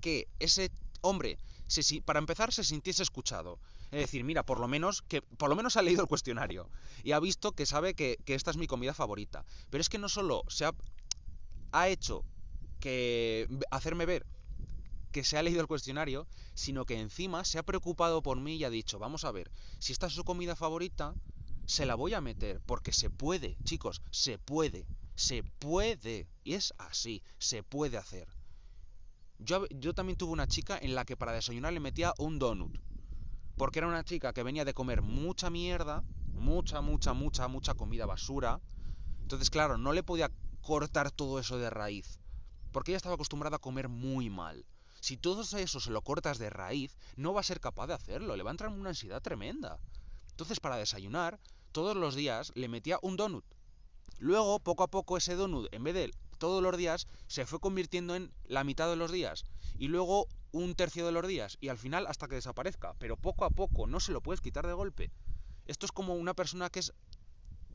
que 0.00 0.28
ese 0.38 0.70
hombre, 1.02 1.38
si, 1.66 2.00
para 2.00 2.18
empezar 2.18 2.52
se 2.52 2.64
sintiese 2.64 3.02
escuchado. 3.02 3.58
Es 3.92 4.00
decir, 4.00 4.24
mira, 4.24 4.44
por 4.44 4.58
lo 4.58 4.68
menos 4.68 5.02
que 5.02 5.20
por 5.20 5.50
lo 5.50 5.54
menos 5.54 5.76
ha 5.76 5.82
leído 5.82 6.00
el 6.00 6.08
cuestionario 6.08 6.70
y 7.04 7.12
ha 7.12 7.20
visto 7.20 7.52
que 7.52 7.66
sabe 7.66 7.94
que, 7.94 8.18
esta 8.26 8.50
es 8.50 8.56
mi 8.56 8.66
comida 8.66 8.94
favorita. 8.94 9.44
Pero 9.68 9.82
es 9.82 9.90
que 9.90 9.98
no 9.98 10.08
solo 10.08 10.44
se 10.48 10.64
ha, 10.64 10.72
ha 11.72 11.88
hecho 11.88 12.24
que 12.80 13.46
hacerme 13.70 14.06
ver 14.06 14.26
que 15.12 15.24
se 15.24 15.36
ha 15.36 15.42
leído 15.42 15.60
el 15.60 15.66
cuestionario, 15.66 16.26
sino 16.54 16.86
que 16.86 16.98
encima 16.98 17.44
se 17.44 17.58
ha 17.58 17.62
preocupado 17.62 18.22
por 18.22 18.40
mí 18.40 18.56
y 18.56 18.64
ha 18.64 18.70
dicho, 18.70 18.98
vamos 18.98 19.24
a 19.24 19.30
ver, 19.30 19.50
si 19.78 19.92
esta 19.92 20.06
es 20.06 20.14
su 20.14 20.24
comida 20.24 20.56
favorita, 20.56 21.14
se 21.66 21.84
la 21.84 21.94
voy 21.94 22.14
a 22.14 22.22
meter, 22.22 22.62
porque 22.64 22.92
se 22.92 23.10
puede, 23.10 23.58
chicos, 23.62 24.00
se 24.10 24.38
puede, 24.38 24.86
se 25.14 25.42
puede, 25.42 26.28
y 26.44 26.54
es 26.54 26.72
así, 26.78 27.22
se 27.38 27.62
puede 27.62 27.98
hacer. 27.98 28.26
Yo, 29.38 29.66
también 29.94 30.16
tuve 30.16 30.32
una 30.32 30.46
chica 30.46 30.78
en 30.80 30.94
la 30.94 31.04
que 31.04 31.16
para 31.16 31.32
desayunar 31.32 31.72
le 31.72 31.80
metía 31.80 32.14
un 32.16 32.38
donut. 32.38 32.78
Porque 33.62 33.78
era 33.78 33.86
una 33.86 34.02
chica 34.02 34.32
que 34.32 34.42
venía 34.42 34.64
de 34.64 34.74
comer 34.74 35.02
mucha 35.02 35.48
mierda, 35.48 36.02
mucha, 36.32 36.80
mucha, 36.80 37.12
mucha, 37.12 37.46
mucha 37.46 37.74
comida 37.74 38.06
basura. 38.06 38.60
Entonces, 39.20 39.50
claro, 39.50 39.78
no 39.78 39.92
le 39.92 40.02
podía 40.02 40.32
cortar 40.62 41.12
todo 41.12 41.38
eso 41.38 41.58
de 41.58 41.70
raíz. 41.70 42.18
Porque 42.72 42.90
ella 42.90 42.96
estaba 42.96 43.14
acostumbrada 43.14 43.58
a 43.58 43.60
comer 43.60 43.88
muy 43.88 44.30
mal. 44.30 44.66
Si 44.98 45.16
todo 45.16 45.42
eso 45.42 45.78
se 45.78 45.90
lo 45.92 46.02
cortas 46.02 46.38
de 46.38 46.50
raíz, 46.50 46.96
no 47.14 47.34
va 47.34 47.38
a 47.38 47.44
ser 47.44 47.60
capaz 47.60 47.86
de 47.86 47.94
hacerlo. 47.94 48.34
Le 48.34 48.42
va 48.42 48.50
a 48.50 48.54
entrar 48.54 48.68
una 48.68 48.88
ansiedad 48.88 49.22
tremenda. 49.22 49.78
Entonces, 50.30 50.58
para 50.58 50.76
desayunar, 50.76 51.38
todos 51.70 51.96
los 51.96 52.16
días 52.16 52.50
le 52.56 52.66
metía 52.66 52.98
un 53.00 53.16
donut. 53.16 53.44
Luego, 54.18 54.58
poco 54.58 54.82
a 54.82 54.90
poco, 54.90 55.16
ese 55.16 55.36
donut, 55.36 55.72
en 55.72 55.84
vez 55.84 55.94
de 55.94 56.10
todos 56.38 56.64
los 56.64 56.76
días 56.76 57.06
se 57.28 57.46
fue 57.46 57.60
convirtiendo 57.60 58.16
en 58.16 58.32
la 58.42 58.64
mitad 58.64 58.90
de 58.90 58.96
los 58.96 59.12
días 59.12 59.46
y 59.78 59.86
luego 59.86 60.26
un 60.52 60.74
tercio 60.74 61.04
de 61.06 61.12
los 61.12 61.26
días 61.26 61.58
y 61.60 61.68
al 61.68 61.78
final 61.78 62.06
hasta 62.06 62.28
que 62.28 62.36
desaparezca, 62.36 62.94
pero 62.98 63.16
poco 63.16 63.44
a 63.44 63.50
poco, 63.50 63.86
no 63.86 64.00
se 64.00 64.12
lo 64.12 64.20
puedes 64.20 64.40
quitar 64.40 64.66
de 64.66 64.74
golpe. 64.74 65.10
Esto 65.66 65.86
es 65.86 65.92
como 65.92 66.14
una 66.14 66.34
persona 66.34 66.70
que 66.70 66.80
es 66.80 66.92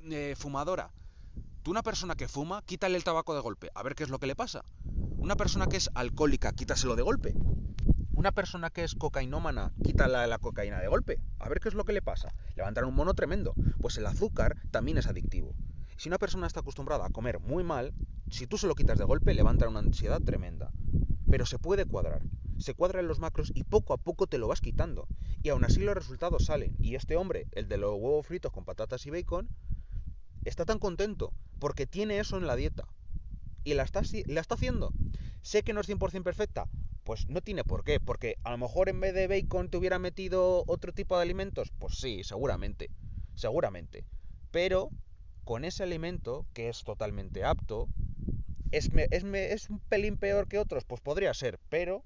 eh, 0.04 0.36
fumadora. 0.38 0.92
Tú 1.64 1.72
una 1.72 1.84
persona 1.84 2.16
que 2.16 2.28
fuma, 2.28 2.62
quítale 2.62 2.96
el 2.96 3.04
tabaco 3.04 3.34
de 3.34 3.42
golpe, 3.42 3.72
a 3.76 3.84
ver 3.84 3.96
qué 3.96 4.04
es 4.04 4.10
lo 4.10 4.20
que 4.20 4.28
le 4.28 4.36
pasa. 4.36 4.64
Una 5.18 5.36
persona 5.36 5.68
que 5.68 5.78
es 5.78 5.90
alcohólica, 5.96 6.54
quítaselo 6.54 6.96
de 6.96 7.02
golpe. 7.02 7.34
Una 8.14 8.32
persona 8.32 8.70
que 8.70 8.84
es 8.84 8.96
cocainómana, 8.96 9.74
quítale 9.84 10.28
la 10.28 10.40
cocaína 10.40 10.80
de 10.80 10.88
golpe, 10.88 11.20
a 11.40 11.50
ver 11.50 11.60
qué 11.60 11.70
es 11.70 11.76
lo 11.76 11.84
que 11.84 11.94
le 11.94 12.02
pasa. 12.02 12.34
Levantar 12.56 12.86
un 12.86 12.96
mono 12.96 13.14
tremendo. 13.14 13.54
Pues 13.80 13.98
el 13.98 14.06
azúcar 14.06 14.58
también 14.72 14.98
es 14.98 15.08
adictivo. 15.08 15.54
Si 15.98 16.10
una 16.10 16.18
persona 16.18 16.48
está 16.48 16.62
acostumbrada 16.62 17.06
a 17.06 17.10
comer 17.10 17.40
muy 17.40 17.64
mal, 17.64 17.94
si 18.30 18.48
tú 18.48 18.58
se 18.58 18.68
lo 18.68 18.76
quitas 18.76 18.98
de 18.98 19.04
golpe, 19.04 19.34
levanta 19.34 19.68
una 19.68 19.80
ansiedad 19.80 20.22
tremenda. 20.22 20.72
Pero 21.30 21.46
se 21.46 21.60
puede 21.60 21.86
cuadrar. 21.86 22.22
Se 22.58 22.74
cuadra 22.74 23.00
en 23.00 23.08
los 23.08 23.20
macros 23.20 23.52
y 23.54 23.64
poco 23.64 23.94
a 23.94 23.98
poco 23.98 24.28
te 24.28 24.38
lo 24.38 24.48
vas 24.48 24.62
quitando. 24.62 25.08
Y 25.44 25.50
aún 25.50 25.64
así 25.64 25.80
los 25.80 25.96
resultados 25.96 26.46
salen. 26.46 26.76
Y 26.80 26.96
este 26.96 27.16
hombre, 27.16 27.48
el 27.52 27.68
de 27.68 27.78
los 27.78 27.92
huevos 27.94 28.26
fritos 28.26 28.52
con 28.52 28.66
patatas 28.66 29.06
y 29.06 29.10
bacon, 29.10 29.50
está 30.46 30.66
tan 30.66 30.80
contento 30.80 31.34
porque 31.60 31.86
tiene 31.86 32.20
eso 32.20 32.38
en 32.38 32.48
la 32.48 32.56
dieta. 32.56 32.88
Y 33.64 33.74
la 33.74 33.84
está, 33.84 34.00
haciendo. 34.00 34.94
Sé 35.42 35.64
que 35.64 35.74
no 35.74 35.82
es 35.82 35.90
100% 35.90 36.24
perfecta. 36.24 36.70
Pues 37.04 37.28
no 37.28 37.42
tiene 37.42 37.64
por 37.64 37.84
qué. 37.84 38.00
Porque 38.00 38.38
a 38.44 38.52
lo 38.52 38.58
mejor 38.58 38.90
en 38.90 39.00
vez 39.00 39.14
de 39.14 39.28
bacon 39.28 39.70
te 39.70 39.78
hubiera 39.78 40.00
metido 40.00 40.64
otro 40.68 40.94
tipo 40.94 41.18
de 41.18 41.24
alimentos. 41.24 41.72
Pues 41.78 41.96
sí, 41.96 42.24
seguramente. 42.24 42.90
Seguramente. 43.36 44.06
Pero 44.52 44.90
con 45.44 45.66
ese 45.66 45.84
alimento, 45.84 46.46
que 46.54 46.70
es 46.70 46.84
totalmente 46.84 47.44
apto, 47.44 47.90
¿Es, 48.72 48.90
¿Es, 48.94 49.70
un 49.70 49.80
pelín 49.80 50.18
peor 50.18 50.48
que 50.48 50.60
otros? 50.60 50.84
Pues 50.84 51.02
podría 51.02 51.34
ser, 51.34 51.60
pero 51.70 52.04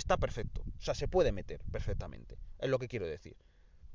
está 0.00 0.16
perfecto. 0.16 0.62
O 0.78 0.82
sea, 0.82 0.94
se 0.94 1.08
puede 1.08 1.30
meter 1.30 1.62
perfectamente. 1.70 2.38
Es 2.58 2.68
lo 2.68 2.78
que 2.78 2.88
quiero 2.88 3.06
decir. 3.06 3.36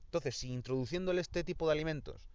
Entonces, 0.06 0.38
si 0.38 0.52
introduciéndole 0.52 1.20
este 1.20 1.44
tipo 1.44 1.66
de 1.66 1.74
alimentos, 1.74 2.30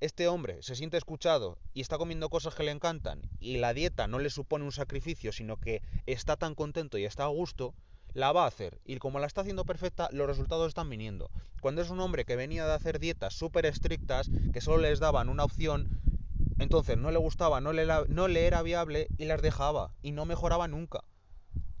este 0.00 0.28
hombre 0.28 0.62
se 0.62 0.74
siente 0.74 0.96
escuchado 0.96 1.56
y 1.72 1.80
está 1.80 1.96
comiendo 1.96 2.28
cosas 2.28 2.54
que 2.54 2.64
le 2.64 2.72
encantan 2.72 3.22
y 3.38 3.56
la 3.56 3.72
dieta 3.72 4.08
no 4.08 4.18
le 4.18 4.28
supone 4.28 4.64
un 4.64 4.72
sacrificio, 4.72 5.32
sino 5.32 5.56
que 5.56 5.80
está 6.06 6.36
tan 6.36 6.54
contento 6.54 6.98
y 6.98 7.04
está 7.04 7.24
a 7.24 7.28
gusto, 7.28 7.74
la 8.12 8.32
va 8.32 8.44
a 8.44 8.48
hacer. 8.48 8.80
Y 8.84 8.98
como 8.98 9.20
la 9.20 9.26
está 9.26 9.40
haciendo 9.42 9.64
perfecta, 9.64 10.08
los 10.12 10.26
resultados 10.26 10.68
están 10.68 10.90
viniendo. 10.90 11.30
Cuando 11.60 11.80
es 11.80 11.90
un 11.90 12.00
hombre 12.00 12.24
que 12.24 12.36
venía 12.36 12.66
de 12.66 12.74
hacer 12.74 12.98
dietas 12.98 13.34
súper 13.34 13.64
estrictas, 13.64 14.28
que 14.52 14.60
solo 14.60 14.82
les 14.82 14.98
daban 14.98 15.28
una 15.28 15.44
opción, 15.44 16.00
entonces 16.58 16.98
no 16.98 17.10
le 17.10 17.18
gustaba, 17.18 17.60
no 17.60 17.72
le, 17.72 17.86
no 18.08 18.28
le 18.28 18.46
era 18.46 18.62
viable 18.62 19.06
y 19.16 19.24
las 19.24 19.40
dejaba 19.40 19.92
y 20.02 20.10
no 20.10 20.26
mejoraba 20.26 20.68
nunca. 20.68 21.04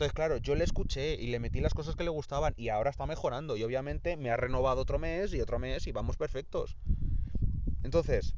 Entonces, 0.04 0.16
claro, 0.16 0.36
yo 0.36 0.54
le 0.54 0.64
escuché 0.64 1.14
y 1.14 1.28
le 1.28 1.38
metí 1.38 1.62
las 1.62 1.72
cosas 1.72 1.96
que 1.96 2.04
le 2.04 2.10
gustaban 2.10 2.52
y 2.58 2.68
ahora 2.68 2.90
está 2.90 3.06
mejorando 3.06 3.56
y 3.56 3.62
obviamente 3.62 4.18
me 4.18 4.28
ha 4.30 4.36
renovado 4.36 4.82
otro 4.82 4.98
mes 4.98 5.32
y 5.32 5.40
otro 5.40 5.58
mes 5.58 5.86
y 5.86 5.92
vamos 5.92 6.18
perfectos. 6.18 6.76
Entonces, 7.82 8.34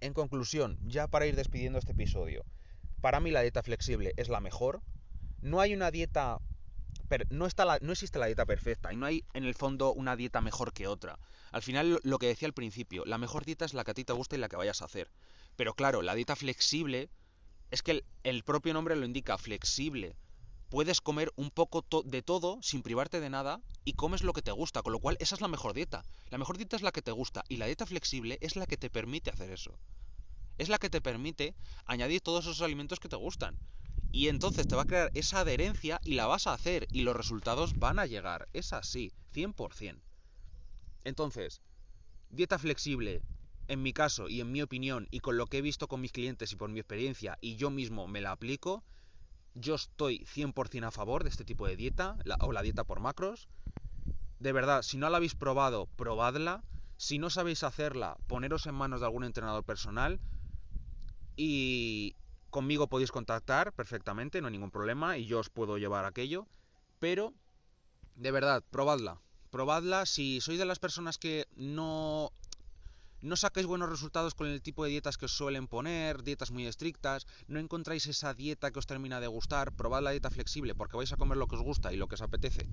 en 0.00 0.14
conclusión, 0.14 0.78
ya 0.86 1.06
para 1.06 1.26
ir 1.26 1.36
despidiendo 1.36 1.78
este 1.78 1.92
episodio, 1.92 2.46
para 3.02 3.20
mí 3.20 3.30
la 3.30 3.42
dieta 3.42 3.62
flexible 3.62 4.14
es 4.16 4.30
la 4.30 4.40
mejor. 4.40 4.80
No 5.42 5.60
hay 5.60 5.74
una 5.74 5.90
dieta 5.90 6.38
no, 7.28 7.44
está 7.44 7.78
no 7.82 7.92
existe 7.92 8.18
la 8.18 8.24
dieta 8.24 8.46
perfecta 8.46 8.90
y 8.90 8.96
no 8.96 9.04
hay 9.04 9.22
en 9.34 9.44
el 9.44 9.54
fondo 9.54 9.92
una 9.92 10.16
dieta 10.16 10.40
mejor 10.40 10.72
que 10.72 10.86
otra. 10.86 11.18
Al 11.52 11.60
final, 11.60 12.00
lo 12.04 12.18
que 12.18 12.28
decía 12.28 12.48
al 12.48 12.54
principio, 12.54 13.04
la 13.04 13.18
mejor 13.18 13.44
dieta 13.44 13.66
es 13.66 13.74
la 13.74 13.84
que 13.84 13.90
a 13.90 13.94
ti 13.94 14.04
te 14.04 14.14
gusta 14.14 14.36
y 14.36 14.38
la 14.38 14.48
que 14.48 14.56
vayas 14.56 14.80
a 14.80 14.86
hacer. 14.86 15.10
Pero 15.56 15.74
claro, 15.74 16.00
la 16.00 16.14
dieta 16.14 16.36
flexible 16.36 17.10
es 17.70 17.82
que 17.82 18.02
el, 18.22 18.44
propio 18.44 18.72
nombre 18.72 18.96
lo 18.96 19.04
indica, 19.04 19.36
flexible. 19.36 20.16
Puedes 20.70 21.00
comer 21.00 21.32
un 21.34 21.50
poco 21.50 21.84
de 22.04 22.22
todo 22.22 22.60
sin 22.62 22.82
privarte 22.82 23.18
de 23.18 23.28
nada 23.28 23.60
y 23.84 23.94
comes 23.94 24.22
lo 24.22 24.32
que 24.32 24.40
te 24.40 24.52
gusta, 24.52 24.82
con 24.82 24.92
lo 24.92 25.00
cual 25.00 25.16
esa 25.18 25.34
es 25.34 25.40
la 25.40 25.48
mejor 25.48 25.74
dieta. 25.74 26.04
La 26.30 26.38
mejor 26.38 26.58
dieta 26.58 26.76
es 26.76 26.82
la 26.82 26.92
que 26.92 27.02
te 27.02 27.10
gusta 27.10 27.44
y 27.48 27.56
la 27.56 27.66
dieta 27.66 27.86
flexible 27.86 28.38
es 28.40 28.54
la 28.54 28.66
que 28.66 28.76
te 28.76 28.88
permite 28.88 29.30
hacer 29.30 29.50
eso. 29.50 29.74
Es 30.58 30.68
la 30.68 30.78
que 30.78 30.88
te 30.88 31.00
permite 31.00 31.56
añadir 31.86 32.20
todos 32.20 32.44
esos 32.44 32.60
alimentos 32.60 33.00
que 33.00 33.08
te 33.08 33.16
gustan. 33.16 33.56
Y 34.12 34.28
entonces 34.28 34.68
te 34.68 34.76
va 34.76 34.82
a 34.82 34.86
crear 34.86 35.10
esa 35.14 35.40
adherencia 35.40 36.00
y 36.04 36.14
la 36.14 36.26
vas 36.26 36.46
a 36.46 36.52
hacer 36.52 36.86
y 36.92 37.02
los 37.02 37.16
resultados 37.16 37.76
van 37.80 37.98
a 37.98 38.06
llegar. 38.06 38.48
Es 38.52 38.72
así, 38.72 39.10
100%. 39.32 40.00
Entonces, 41.02 41.60
dieta 42.30 42.60
flexible, 42.60 43.22
en 43.66 43.82
mi 43.82 43.92
caso 43.92 44.28
y 44.28 44.40
en 44.40 44.52
mi 44.52 44.62
opinión 44.62 45.08
y 45.10 45.18
con 45.18 45.36
lo 45.36 45.46
que 45.46 45.58
he 45.58 45.62
visto 45.62 45.88
con 45.88 46.00
mis 46.00 46.12
clientes 46.12 46.52
y 46.52 46.56
por 46.56 46.70
mi 46.70 46.78
experiencia 46.78 47.38
y 47.40 47.56
yo 47.56 47.70
mismo 47.70 48.06
me 48.06 48.20
la 48.20 48.30
aplico, 48.30 48.84
yo 49.54 49.74
estoy 49.74 50.24
100% 50.24 50.86
a 50.86 50.90
favor 50.90 51.22
de 51.24 51.30
este 51.30 51.44
tipo 51.44 51.66
de 51.66 51.76
dieta 51.76 52.16
o 52.40 52.52
la 52.52 52.62
dieta 52.62 52.84
por 52.84 53.00
macros. 53.00 53.48
De 54.38 54.52
verdad, 54.52 54.82
si 54.82 54.96
no 54.96 55.10
la 55.10 55.18
habéis 55.18 55.34
probado, 55.34 55.86
probadla. 55.96 56.62
Si 56.96 57.18
no 57.18 57.30
sabéis 57.30 57.62
hacerla, 57.62 58.18
poneros 58.26 58.66
en 58.66 58.74
manos 58.74 59.00
de 59.00 59.06
algún 59.06 59.24
entrenador 59.24 59.64
personal 59.64 60.20
y, 61.34 62.14
Conmigo 62.50 62.88
podéis 62.88 63.12
contactar 63.12 63.72
perfectamente, 63.72 64.40
no 64.40 64.48
hay 64.48 64.52
ningún 64.52 64.72
problema 64.72 65.16
y 65.16 65.26
yo 65.26 65.38
os 65.38 65.50
puedo 65.50 65.78
llevar 65.78 66.04
aquello. 66.04 66.48
Pero, 66.98 67.32
de 68.16 68.32
verdad, 68.32 68.64
probadla. 68.70 69.20
Probadla 69.50 70.04
si 70.04 70.40
sois 70.40 70.58
de 70.58 70.64
las 70.64 70.80
personas 70.80 71.16
que 71.16 71.46
no 71.54 72.32
no 73.22 73.36
sacáis 73.36 73.66
buenos 73.66 73.88
resultados 73.88 74.34
con 74.34 74.46
el 74.46 74.62
tipo 74.62 74.84
de 74.84 74.90
dietas 74.90 75.18
que 75.18 75.26
os 75.26 75.32
suelen 75.32 75.66
poner, 75.66 76.22
dietas 76.22 76.50
muy 76.50 76.66
estrictas, 76.66 77.26
no 77.48 77.60
encontráis 77.60 78.06
esa 78.06 78.34
dieta 78.34 78.70
que 78.70 78.78
os 78.78 78.86
termina 78.86 79.20
de 79.20 79.26
gustar, 79.26 79.72
probad 79.72 80.02
la 80.02 80.10
dieta 80.10 80.30
flexible 80.30 80.74
porque 80.74 80.96
vais 80.96 81.12
a 81.12 81.16
comer 81.16 81.36
lo 81.36 81.46
que 81.46 81.56
os 81.56 81.62
gusta 81.62 81.92
y 81.92 81.96
lo 81.96 82.08
que 82.08 82.14
os 82.14 82.22
apetece. 82.22 82.66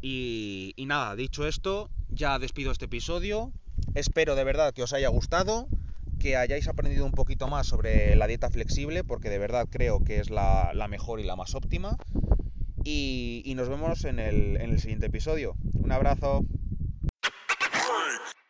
Y, 0.00 0.74
nada, 0.86 1.14
dicho 1.14 1.46
esto, 1.46 1.88
ya 2.10 2.40
despido 2.40 2.72
este 2.72 2.86
episodio. 2.86 3.52
Espero 3.94 4.34
de 4.34 4.42
verdad 4.44 4.74
que 4.74 4.82
os 4.82 4.92
haya 4.92 5.08
gustado 5.08 5.68
que 6.18 6.36
hayáis 6.36 6.68
aprendido 6.68 7.04
un 7.04 7.12
poquito 7.12 7.48
más 7.48 7.66
sobre 7.66 8.14
la 8.14 8.28
dieta 8.28 8.48
flexible, 8.48 9.02
porque 9.02 9.28
de 9.28 9.38
verdad 9.38 9.66
creo 9.68 10.04
que 10.04 10.18
es 10.20 10.30
la, 10.30 10.72
mejor 10.88 11.18
y 11.18 11.24
la 11.24 11.34
más 11.34 11.54
óptima. 11.54 11.96
Y, 12.84 13.52
nos 13.56 13.68
vemos 13.68 14.04
en 14.04 14.18
el 14.18 14.78
siguiente 14.80 15.06
episodio. 15.06 15.56
Un 15.74 15.90
abrazo. 15.90 16.44